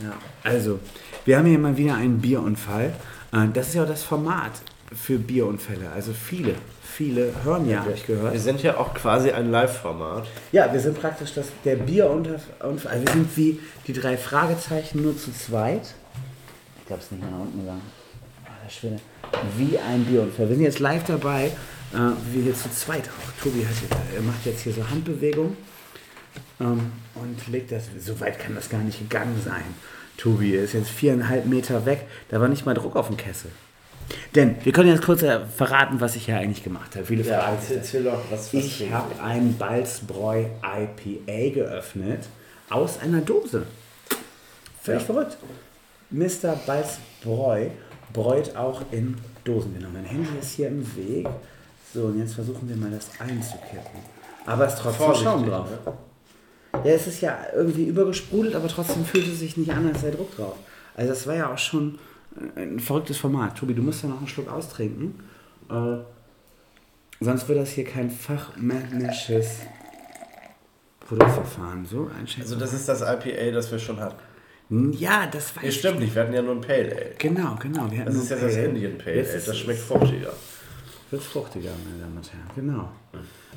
[0.00, 0.12] Ja.
[0.42, 0.80] Also,
[1.24, 2.92] wir haben hier mal wieder einen Bierunfall.
[3.32, 4.50] Äh, Das ist ja auch das Format
[4.94, 5.90] für Bierunfälle.
[5.94, 8.32] Also viele, viele hören ja, habe ich gehört.
[8.32, 10.26] Wir sind ja auch quasi ein Live-Format.
[10.50, 12.40] Ja, wir sind praktisch das, der Bierunfall.
[12.60, 15.94] Also wir sind wie die drei Fragezeichen nur zu zweit.
[16.80, 18.01] Ich glaube, es ist nicht mehr nach unten gegangen.
[18.72, 18.98] Schwede.
[19.56, 20.48] Wie ein Bierunfall.
[20.48, 21.96] Wir sind jetzt live dabei, äh,
[22.30, 23.42] wie wir hier zu zweit auch.
[23.42, 23.74] Tobi hat,
[24.14, 25.56] er macht jetzt hier so Handbewegung
[26.60, 27.84] ähm, und legt das.
[27.98, 29.64] So weit kann das gar nicht gegangen sein.
[30.16, 32.06] Tobi ist jetzt viereinhalb Meter weg.
[32.28, 33.50] Da war nicht mal Druck auf dem Kessel.
[34.34, 37.06] Denn wir können jetzt kurz äh, verraten, was ich hier eigentlich gemacht habe.
[37.06, 37.70] Viele sich das.
[37.70, 42.24] erzähl doch, was, Ich habe ein Balzbräu IPA geöffnet
[42.68, 43.64] aus einer Dose.
[44.82, 45.06] Völlig Ja.
[45.06, 45.36] verrückt.
[46.10, 46.56] Mr.
[46.66, 47.68] Balzbräu
[48.12, 49.74] bräut auch in Dosen.
[49.74, 51.28] Genau, mein Handy ist hier im Weg.
[51.92, 54.00] So, und jetzt versuchen wir mal das einzukippen.
[54.46, 55.68] Aber es ist trotzdem Schaum drauf.
[56.72, 60.10] Ja, es ist ja irgendwie übergesprudelt, aber trotzdem fühlt es sich nicht an, als sei
[60.10, 60.56] Druck drauf.
[60.94, 61.98] Also das war ja auch schon
[62.56, 63.58] ein verrücktes Format.
[63.58, 65.20] Tobi, du musst ja noch einen Schluck austrinken.
[65.70, 65.98] Äh,
[67.20, 69.58] sonst wird das hier kein fachmännisches
[71.00, 71.84] Produktverfahren.
[71.84, 72.42] So, einschätzen.
[72.42, 74.16] Also das ist das IPA, das wir schon hatten.
[74.92, 75.78] Ja, das weiß ich.
[75.78, 77.14] stimmt nicht, wir hatten ja nur ein Pale Ale.
[77.18, 77.90] Genau, genau.
[77.90, 78.56] Wir hatten Das ist jetzt das.
[78.56, 80.32] Indian Pale Jetzt Ale, das schmeckt fruchtiger.
[81.10, 82.50] Wird fruchtiger, meine Damen und Herren.
[82.54, 82.90] Genau.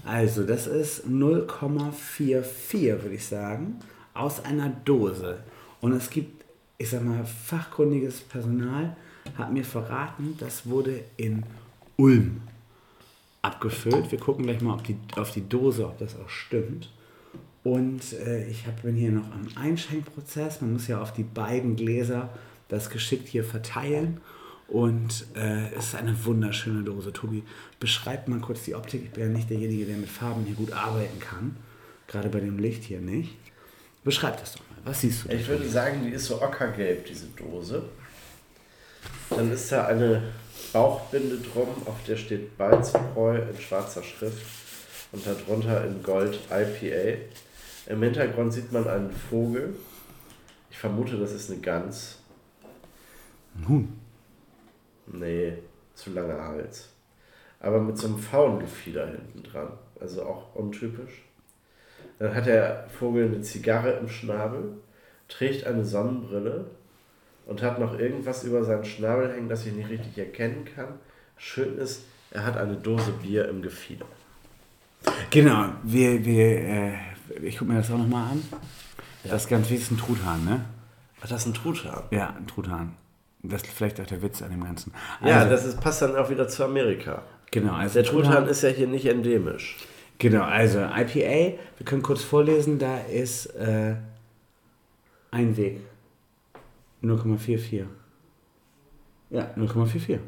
[0.04, 3.80] Also, das ist 0,44, würde ich sagen,
[4.14, 5.38] aus einer Dose.
[5.82, 6.44] Und es gibt,
[6.78, 8.96] ich sag mal, fachkundiges Personal
[9.38, 11.44] hat mir verraten, das wurde in
[11.98, 12.42] Ulm
[13.42, 14.12] abgefüllt.
[14.12, 16.90] Wir gucken gleich mal auf die, auf die Dose, ob das auch stimmt.
[17.66, 20.62] Und äh, ich hab, bin hier noch am Einschenkprozess.
[20.62, 22.30] Man muss ja auf die beiden Gläser
[22.68, 24.22] das geschickt hier verteilen.
[24.68, 27.12] Und äh, es ist eine wunderschöne Dose.
[27.12, 27.42] Tobi,
[27.80, 29.06] beschreib mal kurz die Optik.
[29.06, 31.58] Ich bin ja nicht derjenige, der mit Farben hier gut arbeiten kann.
[32.08, 33.36] Gerade bei dem Licht hier nicht.
[34.04, 34.78] Beschreib das doch mal.
[34.84, 35.30] Was siehst du?
[35.34, 37.82] Ich würde sagen, die ist so ockergelb, diese Dose.
[39.32, 40.22] Dann ist da eine
[40.72, 44.46] Bauchbinde drum, auf der steht Balzbräu in schwarzer Schrift
[45.12, 47.18] und darunter in Gold IPA.
[47.88, 49.76] Im Hintergrund sieht man einen Vogel.
[50.72, 52.20] Ich vermute, das ist eine Gans.
[53.56, 54.00] Ein Huhn.
[55.08, 55.54] Nee,
[55.94, 56.90] zu langer Hals.
[57.60, 59.70] Aber mit so einem Faungefieder hinten dran.
[60.00, 61.24] Also auch untypisch.
[62.20, 64.78] Dann hat der Vogel eine Zigarre im Schnabel,
[65.28, 66.66] trägt eine Sonnenbrille
[67.46, 71.00] und hat noch irgendwas über seinen Schnabel hängen, das ich nicht richtig erkennen kann.
[71.38, 74.06] Schön ist, er hat eine Dose Bier im Gefieder.
[75.30, 76.94] Genau, wir, wir, äh,
[77.42, 78.42] ich gucke mir das auch nochmal an.
[79.24, 80.66] Das ist ganz wichtig, ein Truthahn, ne?
[81.22, 82.04] Ach, das ist ein Truthahn.
[82.12, 82.96] Ja, ein Truthahn.
[83.44, 84.92] Das ist vielleicht auch der Witz an dem Ganzen.
[85.24, 87.24] Ja, Also, das ist, passt dann auch wieder zu Amerika.
[87.52, 89.78] genau, also Der Truthahn ist ja hier nicht endemisch.
[90.18, 93.96] Genau, also IPA, wir können kurz vorlesen, da ist äh,
[95.32, 95.82] ein Weg.
[97.04, 97.86] 0,44.
[99.30, 100.20] Ja, 0,44.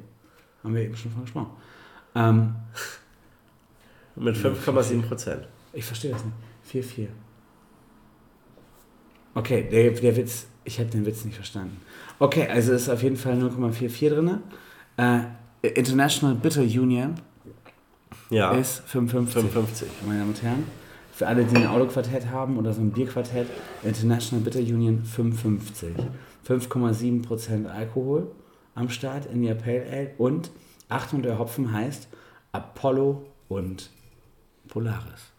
[0.63, 1.49] Haben wir eben schon von gesprochen.
[2.15, 2.55] Ähm,
[4.15, 5.47] Mit 5,7 Prozent.
[5.73, 6.35] ich verstehe das nicht.
[6.71, 7.07] 4,4.
[9.35, 11.77] Okay, der, der Witz, ich habe den Witz nicht verstanden.
[12.19, 14.39] Okay, also ist auf jeden Fall 0,44 drin.
[14.97, 15.19] Äh,
[15.61, 17.15] International Bitter Union
[18.29, 19.41] Ja, ist 55.
[19.51, 19.87] 55.
[20.05, 20.63] meine Damen und Herren.
[21.13, 23.47] Für alle, die ein Autoquartett haben oder so ein Bierquartett,
[23.83, 25.95] International Bitter Union 55.
[26.47, 28.31] 5,7% Alkohol
[28.75, 30.51] am Start in der Pale Ale und
[30.89, 32.07] Achtung, der Hopfen heißt
[32.51, 33.89] Apollo und
[34.67, 35.31] Polaris.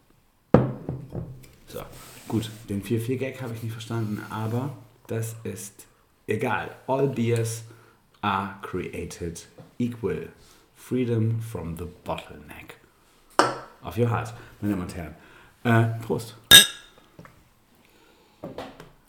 [1.71, 1.83] So,
[2.27, 5.85] gut, den 4-4-Gag habe ich nicht verstanden, aber das ist
[6.25, 6.71] egal.
[6.87, 7.63] All beers
[8.21, 9.47] are created
[9.77, 10.29] equal.
[10.75, 12.77] Freedom from the bottleneck.
[13.83, 15.15] Auf your heart, meine Damen und Herren.
[15.63, 16.35] Äh, Prost.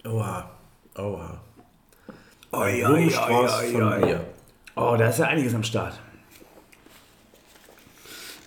[0.05, 0.51] Oha,
[0.97, 1.41] oha.
[2.53, 4.27] Oi, Blumenstrauß von Bier.
[4.77, 5.99] Oh, da ist ja einiges am Start.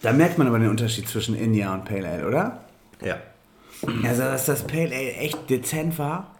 [0.03, 2.63] Da merkt man aber den Unterschied zwischen India und Pale Ale, oder?
[3.01, 3.17] Ja.
[4.03, 6.35] Also, dass das Pale Ale echt dezent war,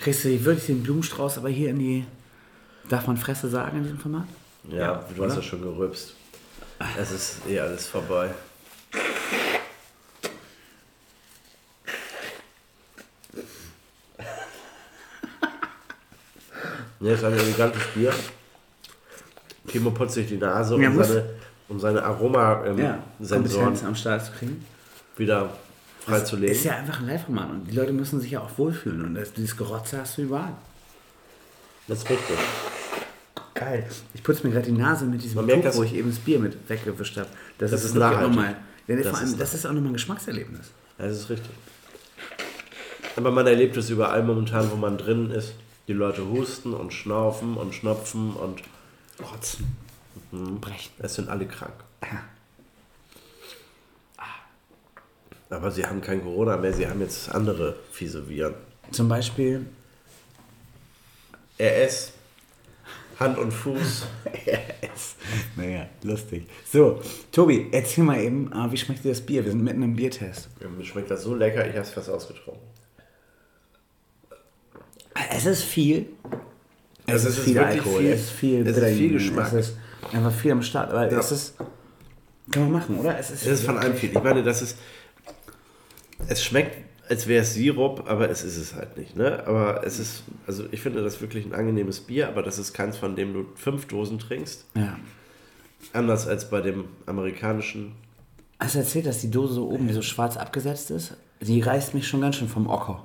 [0.00, 2.04] kriegst du wirklich den Blumenstrauß, aber hier in die,
[2.88, 4.26] darf man Fresse sagen in diesem Format?
[4.68, 6.14] Ja, ja du hast ja schon gerübst.
[6.98, 8.30] Es ist eh alles vorbei.
[17.02, 18.12] Ne, ist ein elegantes Bier.
[19.66, 21.30] Timo putzt sich die Nase, um, ja, seine,
[21.70, 24.66] um seine Aroma-Sensoren ähm, ja, am Start zu kriegen.
[25.16, 25.50] Wieder
[26.00, 26.54] freizulegen.
[26.54, 29.32] Ist ja einfach ein Live-Format und die Leute müssen sich ja auch wohlfühlen und das,
[29.32, 30.54] dieses Gerotze hast du überall.
[31.88, 32.36] Das ist richtig.
[33.54, 33.86] Geil.
[34.14, 36.18] Ich putze mir gerade die Nase mit diesem Man merkt, Tuch, wo ich eben das
[36.18, 37.28] Bier mit weggewischt habe.
[37.58, 38.56] Das, Das ist, ist nochmal.
[38.86, 40.70] Das vor allem, ist das ist auch nochmal ein Geschmackserlebnis.
[40.98, 41.50] Das ist richtig.
[43.16, 45.54] Aber man erlebt es überall momentan, wo man drin ist.
[45.88, 48.62] Die Leute husten und schnaufen und schnopfen und
[49.20, 49.76] Rotzen.
[50.30, 50.92] Brechen.
[50.98, 51.74] es sind alle krank.
[52.02, 52.22] Ja.
[55.50, 58.54] Aber sie haben kein Corona mehr, sie haben jetzt andere fiese Viren.
[58.92, 59.66] Zum Beispiel,
[61.60, 62.12] RS,
[63.18, 64.06] Hand und Fuß.
[64.46, 65.16] yes.
[65.56, 66.46] naja, lustig.
[66.72, 67.00] So,
[67.32, 69.44] Tobi, erzähl mal eben, äh, wie schmeckt dir das Bier?
[69.44, 70.48] Wir sind mitten im Biertest.
[70.60, 72.62] Ja, Mir schmeckt das so lecker, ich habe es fast ausgetrunken.
[75.32, 76.06] Es ist viel.
[77.06, 79.52] Es, Also ist es ist viel Alkohol, viel- es ist viel, es ist viel Geschmack.
[79.52, 79.76] Es ist
[80.12, 80.90] einfach viel am Start.
[80.90, 81.18] Aber Ja.
[81.18, 81.54] es ist.
[82.52, 83.18] Kann man machen, oder?
[83.18, 84.10] Es ist, Es ist von allem viel.
[84.10, 84.76] Ich meine, das ist.
[86.28, 86.76] Es schmeckt,
[87.08, 89.16] als wäre es Sirup, aber es ist es halt nicht.
[89.16, 89.42] Ne?
[89.46, 92.96] Aber es ist, also ich finde das wirklich ein angenehmes Bier, aber das ist keins,
[92.96, 94.64] von dem du fünf Dosen trinkst.
[94.74, 94.96] Ja.
[95.92, 97.92] Anders als bei dem amerikanischen.
[98.60, 101.16] Hast du erzählt, dass die Dose so oben, die so schwarz abgesetzt ist?
[101.40, 103.02] Die reißt mich schon ganz schön vom Ocker.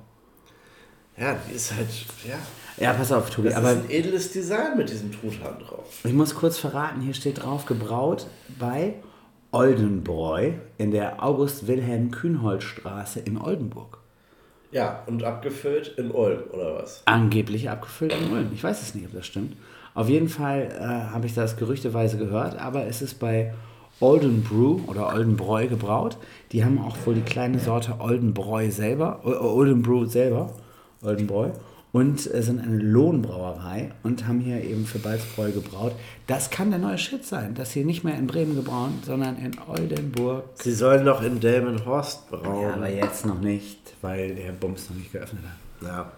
[1.17, 1.87] Ja, die ist halt,
[2.27, 2.35] ja.
[2.77, 5.85] Ja, pass auf, Tobi, Das aber ist ein edles Design mit diesem Truthahn drauf.
[6.03, 8.27] ich muss kurz verraten, hier steht drauf, gebraut
[8.59, 8.95] bei
[9.55, 13.99] Oldenbräu in der August-Wilhelm-Kühnholz-Straße in Oldenburg.
[14.73, 17.03] Ja, und abgefüllt in Ulm, oder was?
[17.05, 18.49] Angeblich abgefüllt in Ulm.
[18.53, 19.55] Ich weiß es nicht, ob das stimmt.
[19.93, 23.53] Auf jeden Fall äh, habe ich das gerüchteweise gehört, aber es ist bei
[24.01, 26.17] Olden Brew oder Oldenbräu gebraut.
[26.51, 30.51] Die haben auch wohl die kleine Sorte Oldenbräu selber, äh, Olden Brew selber,
[31.01, 31.51] Oldenbräu,
[31.95, 35.93] und äh, sind eine Lohnbrauerei und haben hier eben für Balzbräu gebraut.
[36.27, 39.53] Das kann der neue Shit sein, dass hier nicht mehr in Bremen gebraut, sondern in
[39.65, 40.43] Oldenburg.
[40.55, 42.63] Sie sollen noch in Delmenhorst brauen.
[42.63, 45.87] Ja, aber jetzt noch nicht, weil der Bums noch nicht geöffnet hat.
[45.87, 46.11] Ja.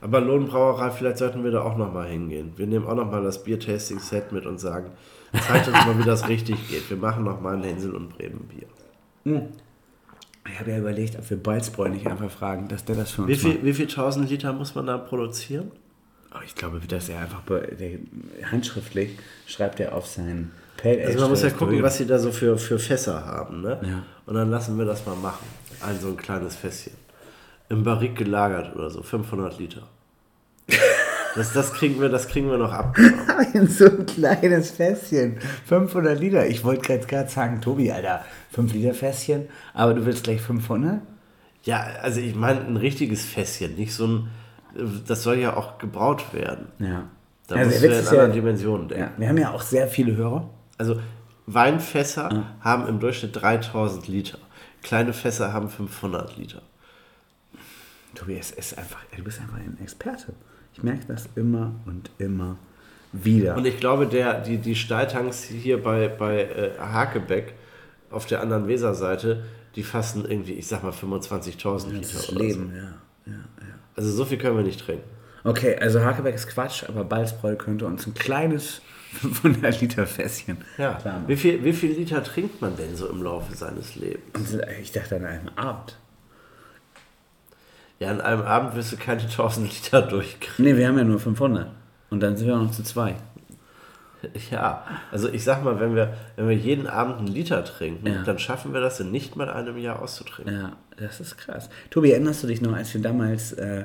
[0.00, 2.52] Aber Lohnbrauerei, vielleicht sollten wir da auch nochmal hingehen.
[2.54, 4.92] Wir nehmen auch nochmal das Bier-Tasting-Set mit und sagen,
[5.48, 6.88] zeigt uns mal, wie das richtig geht.
[6.88, 8.68] Wir machen nochmal ein Hänsel und Bremen Bier.
[10.50, 13.30] Ich habe ja überlegt, ob wir Balzbräu nicht einfach fragen, dass der das für uns
[13.30, 13.56] Wie macht.
[13.56, 15.70] viel, wie viel tausend Liter muss man da produzieren?
[16.34, 17.98] Oh, ich glaube, dass er einfach der,
[18.50, 21.84] handschriftlich schreibt er auf sein Pale Also man muss ja gucken, drüber.
[21.86, 23.62] was sie da so für, für Fässer haben.
[23.62, 23.80] Ne?
[23.82, 24.02] Ja.
[24.26, 25.46] Und dann lassen wir das mal machen.
[25.80, 26.92] Ein so ein kleines Fässchen.
[27.68, 29.82] Im Barrik gelagert oder so, 500 Liter.
[31.34, 32.96] Das, das, kriegen, wir, das kriegen wir noch ab.
[33.54, 35.38] In so ein kleines Fässchen.
[35.66, 36.46] 500 Liter.
[36.46, 41.00] Ich wollte gerade gerade sagen, Tobi, Alter, 5 Liter Fässchen, aber du willst gleich 500?
[41.64, 44.28] Ja, also ich meine ein richtiges Fässchen, nicht so ein.
[45.06, 46.66] Das soll ja auch gebraut werden.
[46.78, 47.04] Ja.
[47.48, 49.04] Da Also musst der du ja in ist ja- anderen Dimensionen denken.
[49.04, 49.12] ja.
[49.18, 50.50] Wir haben ja auch sehr viele Hörer.
[50.78, 51.00] Also
[51.46, 54.38] Weinfässer haben im Durchschnitt 3000 Liter.
[54.82, 56.62] Kleine Fässer haben 500 Liter.
[58.14, 60.32] Tobi, es ist einfach, du bist einfach ein Experte.
[60.74, 62.56] Ich merke das immer und immer
[63.12, 63.56] wieder.
[63.56, 67.54] Und ich glaube, der, die, die Steiltanks hier bei, bei äh, Hakebeck
[68.10, 69.44] auf der anderen Weserseite,
[69.76, 72.00] die fassen irgendwie, ich sag mal, 25.000 Liter.
[72.00, 72.76] das oder Leben, So.
[72.76, 72.82] ja.
[73.26, 73.74] ja, ja.
[73.96, 75.04] Also so viel können wir nicht trinken.
[75.44, 78.80] Okay, also Hakebeck ist Quatsch, aber Balzbräu könnte uns ein kleines
[79.20, 80.98] 500 Liter Fässchen Ja.
[81.28, 84.56] Wie viel, wie viel Liter trinkt man denn so im Laufe seines Lebens?
[84.82, 85.96] Ich dachte an einem Abend.
[88.04, 90.64] Ja, an einem Abend wirst du keine 1000 Liter durchkriegen.
[90.64, 91.68] Nee, wir haben ja nur 500.
[92.10, 93.14] Und dann sind wir auch noch zu zwei.
[94.50, 98.22] Ja, also ich sag mal, wenn wir, wenn wir jeden Abend einen Liter trinken, Ja.
[98.22, 100.54] dann schaffen wir das in nicht mal einem Jahr auszutrinken.
[100.54, 101.68] Ja, das ist krass.
[101.90, 103.84] Tobi, erinnerst du dich noch, als wir damals äh,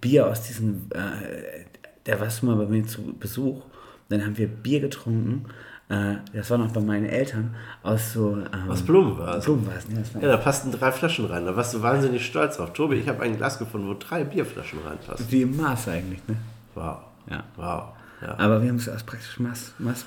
[0.00, 1.64] Bier aus diesen, äh,
[2.04, 3.62] da warst du mal bei mir zu Besuch,
[4.10, 5.46] dann haben wir Bier getrunken,
[5.88, 8.36] äh, das war noch bei meinen Eltern, aus so...
[8.36, 9.42] Ähm, Aus Blumenvasen.
[9.42, 11.46] Blumenvasen, ja, das war Ja, da passten drei Flaschen rein.
[11.46, 12.72] Da warst du wahnsinnig stolz drauf.
[12.72, 15.26] Tobi, ich habe ein Glas gefunden, wo drei Bierflaschen reinpassen.
[15.30, 16.36] wie im Maß eigentlich, ne?
[16.74, 16.98] Wow.
[17.30, 17.42] Ja.
[17.56, 17.82] Wow.
[18.20, 20.04] Ja, Aber wir haben es aus praktisch Maß, Maß.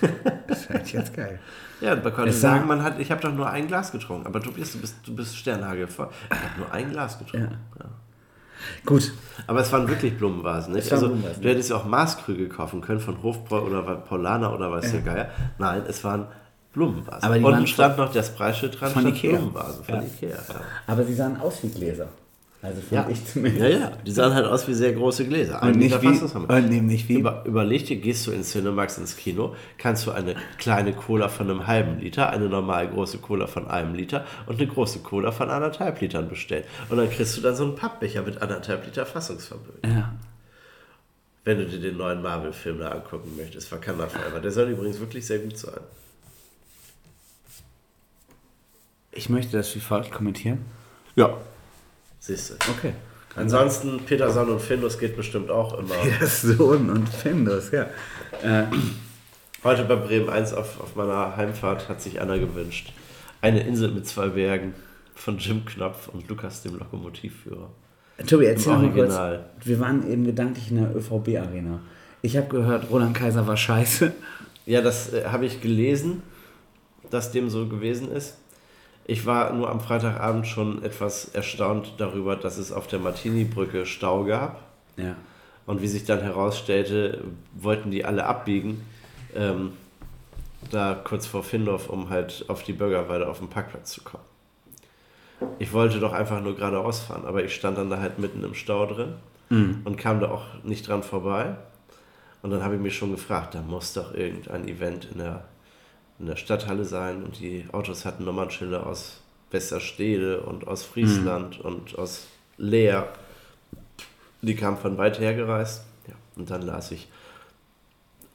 [0.46, 1.38] das ist halt jetzt geil.
[1.80, 4.26] ja man konnte Es sagen, man hat, ich habe doch nur ein Glas getrunken.
[4.26, 6.08] Aber Tobias, du bist, du bist Sternhagelvoll.
[6.30, 7.56] Ich habe nur ein Glas getrunken.
[7.80, 7.86] Ja.
[8.84, 9.12] Gut,
[9.46, 10.90] Aber es waren wirklich Blumenvasen, nicht?
[10.92, 14.92] Also, Blumenvasen, du hättest ja auch Maßkrüge kaufen können von Hofbräu oder Paulaner oder weiß
[14.92, 15.30] der Geier.
[15.58, 16.26] Nein, es waren
[16.72, 17.22] Blumenvasen.
[17.24, 19.36] Aber die Unten waren stand noch das Preisschild dran, von Ikea.
[19.36, 20.02] Blumenvasen von Ja.
[20.02, 20.28] Ikea.
[20.30, 20.54] Ja.
[20.86, 22.08] aber sie sahen aus wie Gläser.
[22.62, 23.08] Also finde Ja.
[23.10, 23.62] ich zumindest.
[23.62, 25.62] ja, ja, die sahen halt aus wie sehr große Gläser.
[25.62, 29.54] Und nicht wie, und nämlich wie Über, überleg dir, gehst du ins Cinemax ins Kino,
[29.78, 33.94] kannst du eine kleine Cola von einem halben Liter, eine normal große Cola von einem
[33.94, 36.64] Liter und eine große Cola von anderthalb Litern bestellen.
[36.88, 39.80] Und dann kriegst du dann so einen Pappbecher mit anderthalb Liter Fassungsvermögen.
[39.84, 40.14] Ja.
[41.44, 44.40] wenn du dir den neuen Marvel-Film da angucken möchtest, Wakanda Forever.
[44.40, 45.78] Der soll übrigens wirklich sehr gut sein.
[49.12, 50.64] Ich möchte das wie folgt kommentieren.
[51.14, 51.36] Ja.
[52.26, 52.54] Siehst du.
[52.70, 52.92] Okay.
[53.36, 55.94] Ansonsten, Peterson und Findus geht bestimmt auch immer.
[56.18, 57.86] Person und Findus, ja.
[58.42, 58.64] Äh,
[59.62, 62.92] Heute bei Bremen 1 auf, auf meiner Heimfahrt hat sich einer gewünscht.
[63.40, 64.74] Eine Insel mit zwei Bergen
[65.14, 67.70] von Jim Knopf und Lukas, dem Lokomotivführer.
[68.26, 69.14] Tobi, erzähl Im mal kurz.
[69.64, 71.80] Wir waren eben gedanklich in der ÖVB-Arena.
[72.22, 74.12] Ich habe gehört, Roland Kaiser war scheiße.
[74.66, 76.22] Ja, das äh, habe ich gelesen,
[77.10, 78.38] dass dem so gewesen ist.
[79.08, 84.24] Ich war nur am Freitagabend schon etwas erstaunt darüber, dass es auf der Martini-Brücke Stau
[84.24, 84.62] gab.
[84.96, 85.14] Ja.
[85.64, 87.22] Und wie sich dann herausstellte,
[87.54, 88.82] wollten die alle abbiegen,
[89.34, 89.72] ähm,
[90.70, 94.24] da kurz vor Findorf, um halt auf die Bürgerweide auf den Parkplatz zu kommen.
[95.58, 98.54] Ich wollte doch einfach nur geradeaus fahren, aber ich stand dann da halt mitten im
[98.54, 99.14] Stau drin
[99.84, 101.56] und kam da auch nicht dran vorbei.
[102.42, 105.44] Und dann habe ich mich schon gefragt, da muss doch irgendein Event in der,
[106.18, 111.98] in der Stadthalle sein und die Autos hatten Nummernschilder aus Westerstede und aus Friesland und
[111.98, 113.12] aus Leer.
[114.42, 115.84] Die kamen von weit her gereist.
[116.08, 117.08] Ja, und dann las ich,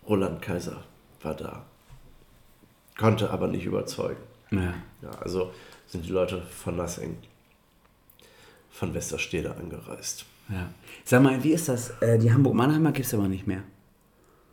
[0.08, 0.84] Roland Kaiser
[1.22, 1.66] war da.
[2.98, 4.22] Konnte aber nicht überzeugen.
[4.52, 4.74] ja.
[5.02, 5.52] Ja, also
[5.88, 7.18] sind die Leute von Nassing,
[8.72, 10.26] von Westerstede angereist.
[10.50, 10.70] ja.
[11.04, 11.90] Sag mal, wie ist das?
[12.02, 13.64] Äh, die Hamburg-Mannheimer gibt es aber nicht mehr.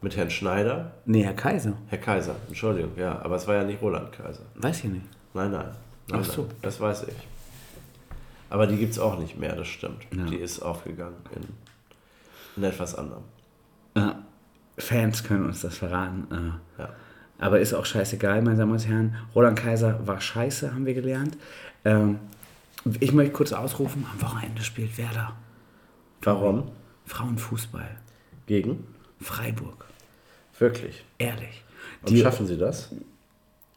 [0.01, 1.72] Mit Herrn Schneider, Nee, Herr Kaiser.
[1.88, 4.42] Herr Kaiser, Entschuldigung, ja, aber es war ja nicht Roland Kaiser.
[4.55, 5.07] Weiß ich nicht.
[5.34, 5.66] Nein, nein.
[6.09, 6.42] nein Ach so.
[6.42, 7.14] Nein, das weiß ich.
[8.51, 10.07] Aber die gibt es auch nicht mehr, das stimmt.
[10.16, 10.24] Ja.
[10.26, 11.42] Die ist aufgegangen in,
[12.57, 13.24] in etwas anderem.
[13.94, 14.12] Äh,
[14.78, 16.28] Fans können uns das verraten.
[16.78, 16.88] Äh, Ja.
[17.40, 19.16] aber ist auch scheißegal, meine Damen und Herren.
[19.34, 21.36] Roland Kaiser war scheiße, haben wir gelernt.
[21.84, 22.20] Ähm,
[23.01, 25.32] ich möchte kurz ausrufen, am Wochenende spielt Werder.
[26.22, 26.70] Warum?
[27.07, 27.90] Frauenfußball.
[28.46, 28.84] Gegen?
[29.20, 29.84] Freiburg.
[30.59, 31.04] Wirklich.
[31.18, 31.64] Ehrlich.
[32.02, 32.94] Und Die, schaffen sie das?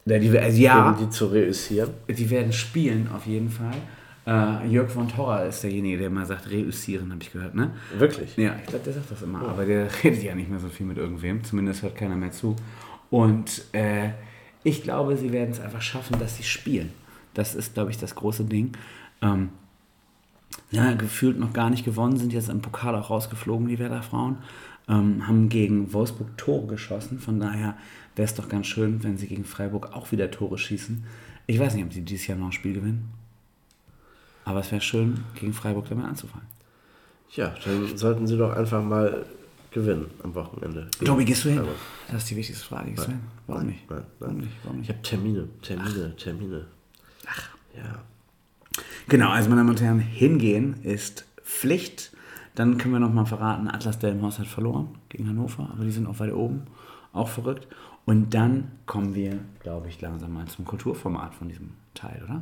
[0.05, 1.89] ja, die, also ja, die zu reüssieren?
[2.07, 3.75] die werden spielen auf jeden Fall.
[4.25, 7.71] Äh, Jörg von Torra ist derjenige, der immer sagt, reüssieren, habe ich gehört, ne?
[7.97, 8.37] Wirklich?
[8.37, 10.85] Ja, ich glaube, der sagt das immer, aber der redet ja nicht mehr so viel
[10.85, 12.55] mit irgendwem, zumindest hört keiner mehr zu.
[13.09, 14.09] Und äh,
[14.63, 16.93] ich glaube, sie werden es einfach schaffen, dass sie spielen.
[17.33, 18.73] Das ist, glaube ich, das große Ding.
[19.23, 19.49] Ähm,
[20.71, 24.37] ja, gefühlt noch gar nicht gewonnen, sind jetzt im Pokal auch rausgeflogen, die Werder Frauen.
[24.89, 27.77] Ähm, haben gegen Wolfsburg Tore geschossen, von daher
[28.15, 31.03] wäre es doch ganz schön, wenn sie gegen Freiburg auch wieder Tore schießen.
[31.47, 33.09] Ich weiß nicht, ob sie dieses Jahr noch ein Spiel gewinnen.
[34.43, 36.47] Aber es wäre schön, gegen Freiburg damit anzufangen.
[37.35, 39.25] Ja, dann sollten sie doch einfach mal
[39.69, 40.89] gewinnen am Wochenende.
[41.05, 41.61] Tobi, gehst du hin?
[42.07, 42.91] Das ist die wichtigste Frage.
[42.91, 43.21] Gehst du hin?
[43.47, 43.89] Warum Nein, nicht?
[43.89, 44.45] nein, Warum nein.
[44.45, 44.57] nicht?
[44.63, 44.97] Warum Ich nicht?
[44.97, 46.65] habe Termine, Termine, Termine.
[47.27, 47.49] Ach.
[47.77, 48.03] Ja.
[49.07, 52.11] Genau, also meine Damen und Herren, hingehen ist Pflicht.
[52.55, 56.19] Dann können wir nochmal verraten, Atlas Delmenhorst hat verloren gegen Hannover, aber die sind auch
[56.19, 56.63] weiter oben.
[57.13, 57.67] Auch verrückt.
[58.05, 62.41] Und dann kommen wir, glaube ich, langsam mal zum Kulturformat von diesem Teil, oder?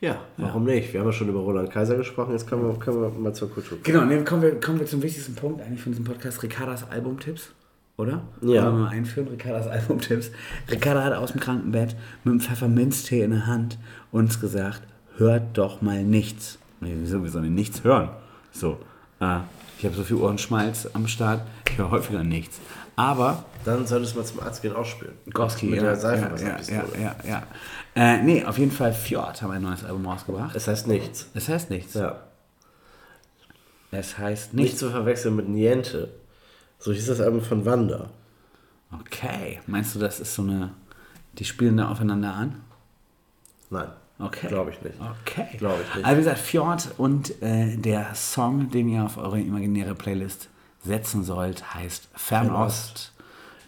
[0.00, 0.92] Ja, warum nicht?
[0.92, 3.48] Wir haben ja schon über Roland Kaiser gesprochen, jetzt können wir, können wir mal zur
[3.48, 3.84] Kultur kommen.
[3.84, 7.52] Genau, ne, kommen, wir, kommen wir zum wichtigsten Punkt eigentlich von diesem Podcast, Ricardas Albumtipps,
[7.96, 8.22] oder?
[8.40, 8.64] Ja.
[8.64, 10.30] Wollen wir mal einführen, Ricardas Albumtipps.
[10.70, 13.78] Ricarda hat aus dem Krankenbett mit einem Pfefferminztee in der Hand
[14.10, 14.82] uns gesagt,
[15.16, 16.58] hört doch mal nichts.
[16.80, 18.10] Nee, wieso, wir sollen nichts hören?
[18.50, 18.78] So,
[19.20, 19.38] äh,
[19.78, 22.60] ich habe so viel Ohrenschmalz am Start, ich höre häufiger nichts.
[22.96, 25.14] Aber Dann solltest du mal zum Arzt gehen, ausspülen.
[25.32, 26.82] Gorski, Mit ja, der ja, Seifenwasserpistole.
[27.00, 27.42] ja, ja,
[27.96, 28.14] ja.
[28.14, 30.54] Äh, nee, auf jeden Fall Fjord haben ein neues Album rausgebracht.
[30.54, 31.28] Es heißt nichts.
[31.34, 31.94] Es heißt nichts.
[31.94, 32.20] Ja.
[33.90, 34.78] Es heißt Nicht nichts.
[34.80, 36.08] zu verwechseln mit Niente.
[36.82, 38.10] So hieß das Album von Wanda.
[39.00, 39.60] Okay.
[39.68, 40.70] Meinst du, das ist so eine.
[41.38, 42.60] Die spielen da aufeinander an?
[43.70, 43.88] Nein.
[44.18, 44.48] Okay.
[44.48, 44.96] Glaube ich nicht.
[45.00, 45.56] Okay.
[45.58, 46.04] Glaube ich nicht.
[46.04, 50.48] Also, wie gesagt, Fjord und äh, der Song, den ihr auf eure imaginäre Playlist
[50.84, 53.12] setzen sollt, heißt Fernost.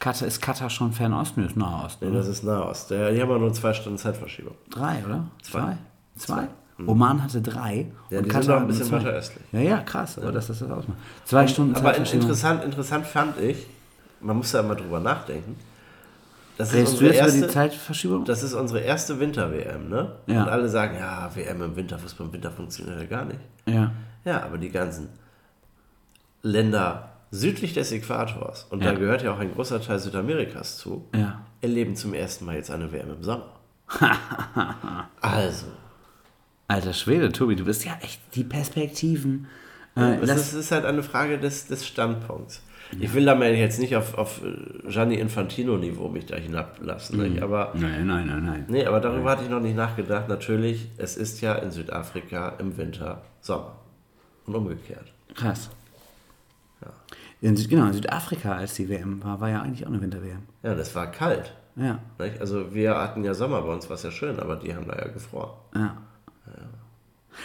[0.00, 1.36] Katar, ist Katar schon Fernost?
[1.36, 2.02] Nö, ist Nahost.
[2.02, 2.90] Nee, das ist Nahost.
[2.90, 4.56] Der, die haben ja nur zwei Stunden Zeitverschiebung.
[4.70, 5.24] Drei, oder?
[5.40, 5.60] Zwei.
[5.60, 5.78] Zwei?
[6.16, 6.48] Zwei?
[6.86, 7.86] Oman hatte drei.
[8.10, 9.44] Ja, und die Katar noch ein bisschen weiter östlich.
[9.52, 10.98] Ja, ja, krass, aber dass das das ausmacht.
[11.24, 12.22] Zwei Stunden Aber in, Zeitverschiebung.
[12.22, 13.66] interessant, interessant fand ich,
[14.20, 15.56] man muss da mal drüber nachdenken.
[16.56, 18.24] Das ist, Redest du unsere jetzt über erste, die Zeitverschiebung?
[18.24, 20.12] das ist unsere erste Winter-WM, ne?
[20.26, 20.42] Ja.
[20.44, 23.40] Und alle sagen, ja, WM im Winter, Fußball im Winter funktioniert ja gar nicht.
[23.66, 23.92] ja.
[24.24, 25.08] Ja, aber die ganzen
[26.42, 28.92] Länder südlich des Äquators, und Ja.
[28.92, 31.40] da gehört ja auch ein großer Teil Südamerikas zu, Ja.
[31.60, 33.46] erleben zum ersten Mal jetzt eine WM im Sommer.
[35.20, 35.66] also,
[36.68, 39.46] Alter Schwede, Tobi, du bist ja echt die Perspektiven.
[39.96, 42.62] Äh, es lass- ist, halt eine Frage des, des Standpunkts.
[43.00, 44.40] Ich will da mal jetzt nicht auf, auf
[44.86, 47.42] Gianni Infantino-Niveau mich da hinablassen, nicht?
[47.42, 48.64] aber Nein, nein, nein, nein.
[48.68, 50.28] Nee, aber darüber hatte ich noch nicht nachgedacht.
[50.28, 53.76] Natürlich, es ist ja in Südafrika im Winter Sommer.
[54.46, 55.12] Und umgekehrt.
[55.34, 55.70] Krass.
[57.40, 60.42] In, Süd- genau, in Südafrika, als die WM war, war ja eigentlich auch eine Winter-WM.
[60.62, 61.52] Ja, das war kalt.
[61.76, 61.98] Ja?
[62.40, 64.96] Also wir hatten ja Sommer bei uns, war es ja schön, aber die haben da
[64.96, 65.50] ja gefroren.
[65.74, 65.96] ja.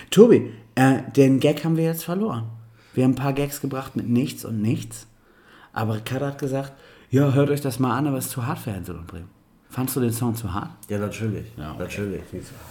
[0.10, 2.50] Tobi, äh, den Gag haben wir jetzt verloren.
[2.94, 5.08] Wir haben ein paar Gags gebracht mit nichts und nichts.
[5.74, 6.74] Aber Ricardo hat gesagt,
[7.10, 9.30] ja, hört euch das mal an, aber es ist zu hart für Hänsel und Bremen.
[9.70, 10.72] Fandst du den Song zu hart?
[10.90, 11.46] Ja, natürlich.
[11.56, 11.84] Ja, okay.
[11.84, 12.22] Natürlich.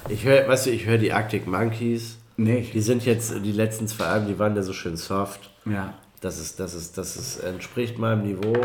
[0.08, 2.18] Ich höre, weißt du, ich höre die Arctic Monkeys.
[2.36, 2.74] Nicht.
[2.74, 5.50] Die sind jetzt, die letzten zwei Alben, die waren ja so schön soft.
[5.64, 5.94] Ja.
[6.20, 8.56] Das ist, das ist, das ist, entspricht meinem Niveau.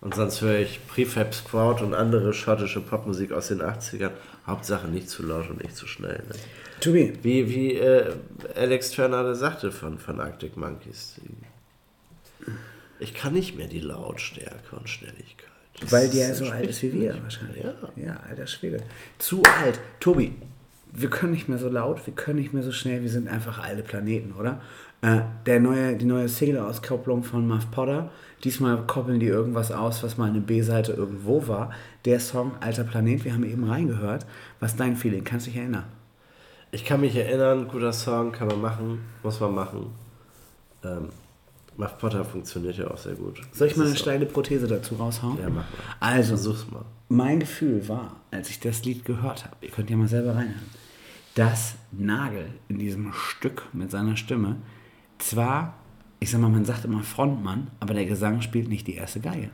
[0.00, 4.10] Und sonst höre ich Prefab Squad und andere schottische Popmusik aus den 80ern.
[4.46, 6.22] Hauptsache nicht zu laut und nicht zu schnell.
[6.28, 6.34] Ne?
[6.80, 8.14] Tobi, Wie, wie äh,
[8.56, 11.20] Alex Turner sagte von, von Arctic Monkeys.
[12.98, 15.50] Ich kann nicht mehr die Lautstärke und Schnelligkeit.
[15.80, 17.64] Das weil der so alt ist wie wir wahrscheinlich.
[17.64, 17.74] Ja.
[17.96, 18.82] ja, alter Schwede.
[19.18, 19.80] Zu alt.
[19.98, 20.34] Tobi,
[20.92, 23.58] wir können nicht mehr so laut, wir können nicht mehr so schnell, wir sind einfach
[23.58, 24.60] alte Planeten, oder?
[25.02, 28.10] Äh, der neue, die neue Single-Auskopplung von Muff Potter,
[28.44, 31.72] diesmal koppeln die irgendwas aus, was mal eine B-Seite irgendwo war.
[32.04, 34.26] Der Song Alter Planet, wir haben eben reingehört.
[34.58, 35.24] Was ist dein Feeling?
[35.24, 35.84] Kannst du dich erinnern?
[36.72, 39.86] Ich kann mich erinnern, guter Song, kann man machen, muss man machen.
[40.84, 41.08] Ähm,
[41.76, 43.40] Muff Potter funktioniert ja auch sehr gut.
[43.52, 45.38] Soll ich Das mal eine steile Prothese dazu raushauen?
[45.40, 45.64] Ja, mach mal.
[45.98, 46.84] Also, Versuch's mal.
[47.08, 50.68] mein Gefühl war, als ich das Lied gehört habe, ihr könnt ja mal selber reinhören,
[51.34, 54.56] dass Nagel in diesem Stück mit seiner Stimme
[55.18, 55.74] zwar,
[56.20, 59.50] ich sag mal, man sagt immer Frontmann, aber der Gesang spielt nicht die erste Geige.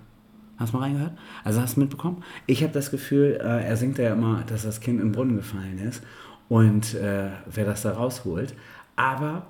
[0.59, 1.13] Hast du mal reingehört?
[1.45, 2.25] Also hast du mitbekommen?
[2.47, 5.79] Ich habe das Gefühl, äh, er singt ja immer, dass das Kind im Brunnen gefallen
[5.79, 6.03] ist
[6.49, 8.55] und äh, wer das da rausholt.
[8.95, 9.47] Aber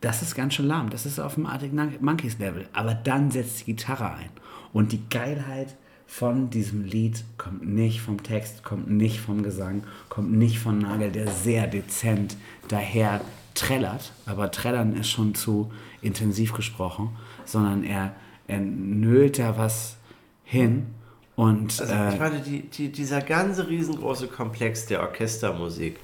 [0.00, 0.90] das ist ganz schön lahm.
[0.90, 2.66] Das ist auf dem Arctic Monkeys Level.
[2.72, 4.30] Aber dann setzt die Gitarre ein.
[4.72, 5.76] Und die Geilheit
[6.06, 11.12] von diesem Lied kommt nicht vom Text, kommt nicht vom Gesang, kommt nicht von Nagel,
[11.12, 12.36] der sehr dezent
[12.68, 13.20] daher
[13.54, 14.12] trällert.
[14.26, 15.70] Aber trällern ist schon zu
[16.00, 17.10] intensiv gesprochen,
[17.44, 18.14] sondern er,
[18.48, 19.96] er nölt da was
[20.44, 20.86] hin.
[21.36, 25.96] Und Also äh, ich meine, die, die, dieser ganze riesengroße Komplex der Orchestermusik,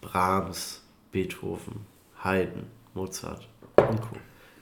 [0.00, 0.80] Brahms,
[1.12, 1.86] Beethoven,
[2.24, 4.16] Haydn, Mozart und Co.,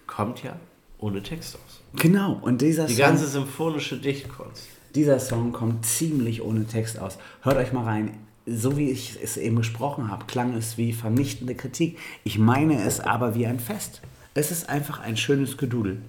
[0.07, 0.57] kommt ja
[0.99, 1.80] ohne Text aus.
[1.97, 4.66] genau, und dieser Die Song, ganze symphonische Dichtkunst.
[4.95, 7.18] dieser Song kommt ziemlich ohne Text aus.
[7.43, 8.18] Hört euch mal rein.
[8.47, 11.99] So wie ich es eben besprochen habe, klang es wie vernichtende Kritik.
[12.24, 14.01] Ich meine es aber wie ein Fest.
[14.32, 16.01] Es ist einfach ein schönes Gedudel.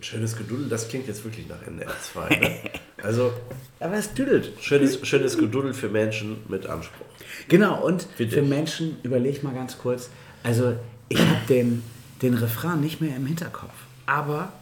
[0.00, 2.28] Ein schönes Gedudel, das klingt jetzt wirklich nach NDR 2.
[2.36, 2.56] Ne?
[3.02, 3.32] Also
[3.80, 4.52] Aber es düdelt.
[4.60, 7.06] schönes, schönes Gedudel für Menschen mit Anspruch.
[7.48, 8.36] Genau, und Bitte.
[8.36, 10.10] für Menschen, überleg mal ganz kurz,
[10.42, 10.76] also
[11.08, 11.82] ich habe den,
[12.20, 13.72] den Refrain nicht mehr im Hinterkopf,
[14.04, 14.52] aber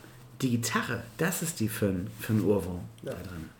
[0.40, 3.50] die Gitarre, das ist die für, ein- für einen Urwurm da drin.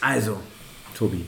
[0.00, 0.40] Also,
[0.96, 1.26] Tobi,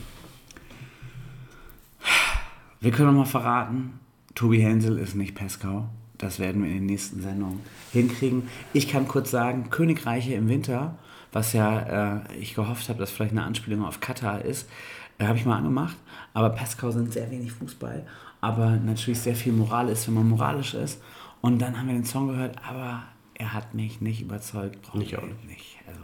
[2.80, 4.00] wir können mal verraten,
[4.34, 5.88] Tobi Hensel ist nicht Peskau.
[6.24, 7.60] Das werden wir in den nächsten Sendungen
[7.92, 8.48] hinkriegen.
[8.72, 10.96] Ich kann kurz sagen, Königreiche im Winter,
[11.32, 14.66] was ja äh, ich gehofft habe, dass vielleicht eine Anspielung auf Katar ist,
[15.18, 15.98] äh, habe ich mal angemacht.
[16.32, 18.06] Aber Peskau sind sehr wenig Fußball,
[18.40, 21.02] aber natürlich sehr viel Moral ist, wenn man moralisch ist.
[21.42, 23.02] Und dann haben wir den Song gehört, aber
[23.34, 24.80] er hat mich nicht überzeugt.
[24.80, 25.76] Brauchen Mich wir auch nicht.
[25.86, 26.00] Also.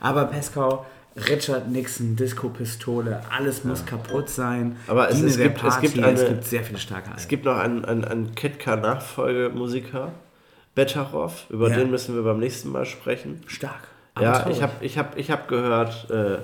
[0.00, 0.84] Aber Peskau,
[1.16, 4.76] Richard Nixon, Disco-Pistole, alles muss kaputt sein.
[4.88, 7.18] Aber es- es gibt- es gibt Party, eine- es gibt sehr viele starke Alben.
[7.18, 10.12] Es gibt noch einen, einen, einen Ketka-Nachfolgemusiker,
[10.74, 11.76] Betaroff, über Ja.
[11.76, 13.42] den müssen wir beim nächsten Mal sprechen.
[13.46, 13.88] Stark.
[14.20, 14.56] Ja, traurig.
[14.56, 16.38] ich habe ich hab, ich hab gehört, äh,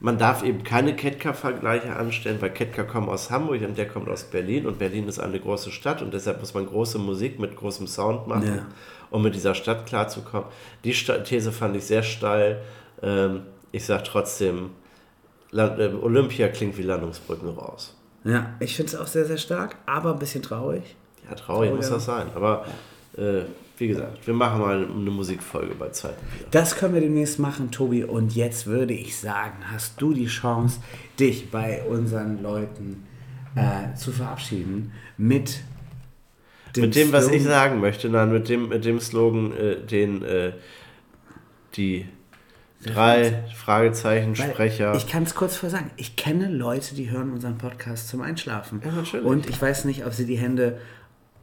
[0.00, 4.24] man darf eben keine Ketka-Vergleiche anstellen, weil Ketka kommt aus Hamburg und der kommt aus
[4.24, 7.86] Berlin und Berlin ist eine große Stadt und deshalb muss man große Musik mit großem
[7.88, 8.66] Sound machen, Ja.
[9.10, 10.46] um mit dieser Stadt klarzukommen.
[10.84, 12.60] Die These fand ich sehr steil.
[13.02, 13.42] Ähm,
[13.74, 14.70] ich sage trotzdem,
[15.50, 17.96] Land, äh, Olympia klingt wie Landungsbrücken raus.
[18.24, 20.96] Ja, ich finde es auch sehr, sehr stark, aber ein bisschen traurig.
[21.28, 21.94] Ja, traurig muss Trauriger.
[21.96, 22.26] das sein.
[22.34, 22.64] Aber
[23.16, 23.42] äh,
[23.76, 26.14] wie gesagt, wir machen mal eine Musikfolge bei wieder.
[26.52, 28.04] Das können wir demnächst machen, Tobi.
[28.04, 30.80] Und jetzt würde ich sagen, hast du die Chance,
[31.18, 33.04] dich bei unseren Leuten
[33.56, 35.60] äh, zu verabschieden mit
[36.76, 40.22] mit dem, was ich Slogan- sagen möchte, nein, mit dem, mit dem Slogan, äh, den
[40.22, 40.52] äh,
[41.76, 42.06] die
[42.84, 44.94] drei Fragezeichen Sprecher.
[44.94, 45.90] Ich kann es kurz vor sagen.
[45.96, 48.82] Ich kenne Leute, die hören unseren Podcast zum Einschlafen.
[48.84, 49.26] Ja, natürlich.
[49.26, 50.78] Und ich weiß nicht, ob sie die Hände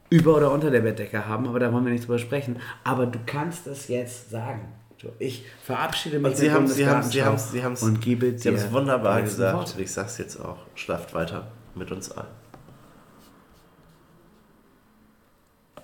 [0.09, 2.59] über oder unter der Bettdecke haben, aber da wollen wir nicht drüber sprechen.
[2.83, 4.61] Aber du kannst es jetzt sagen.
[5.17, 9.57] Ich verabschiede mich und sie haben sie haben sie haben sie haben es wunderbar gesagt.
[9.57, 9.73] Worte.
[9.73, 10.57] Und ich sag's jetzt auch.
[10.75, 12.25] Schlaft weiter mit uns ein.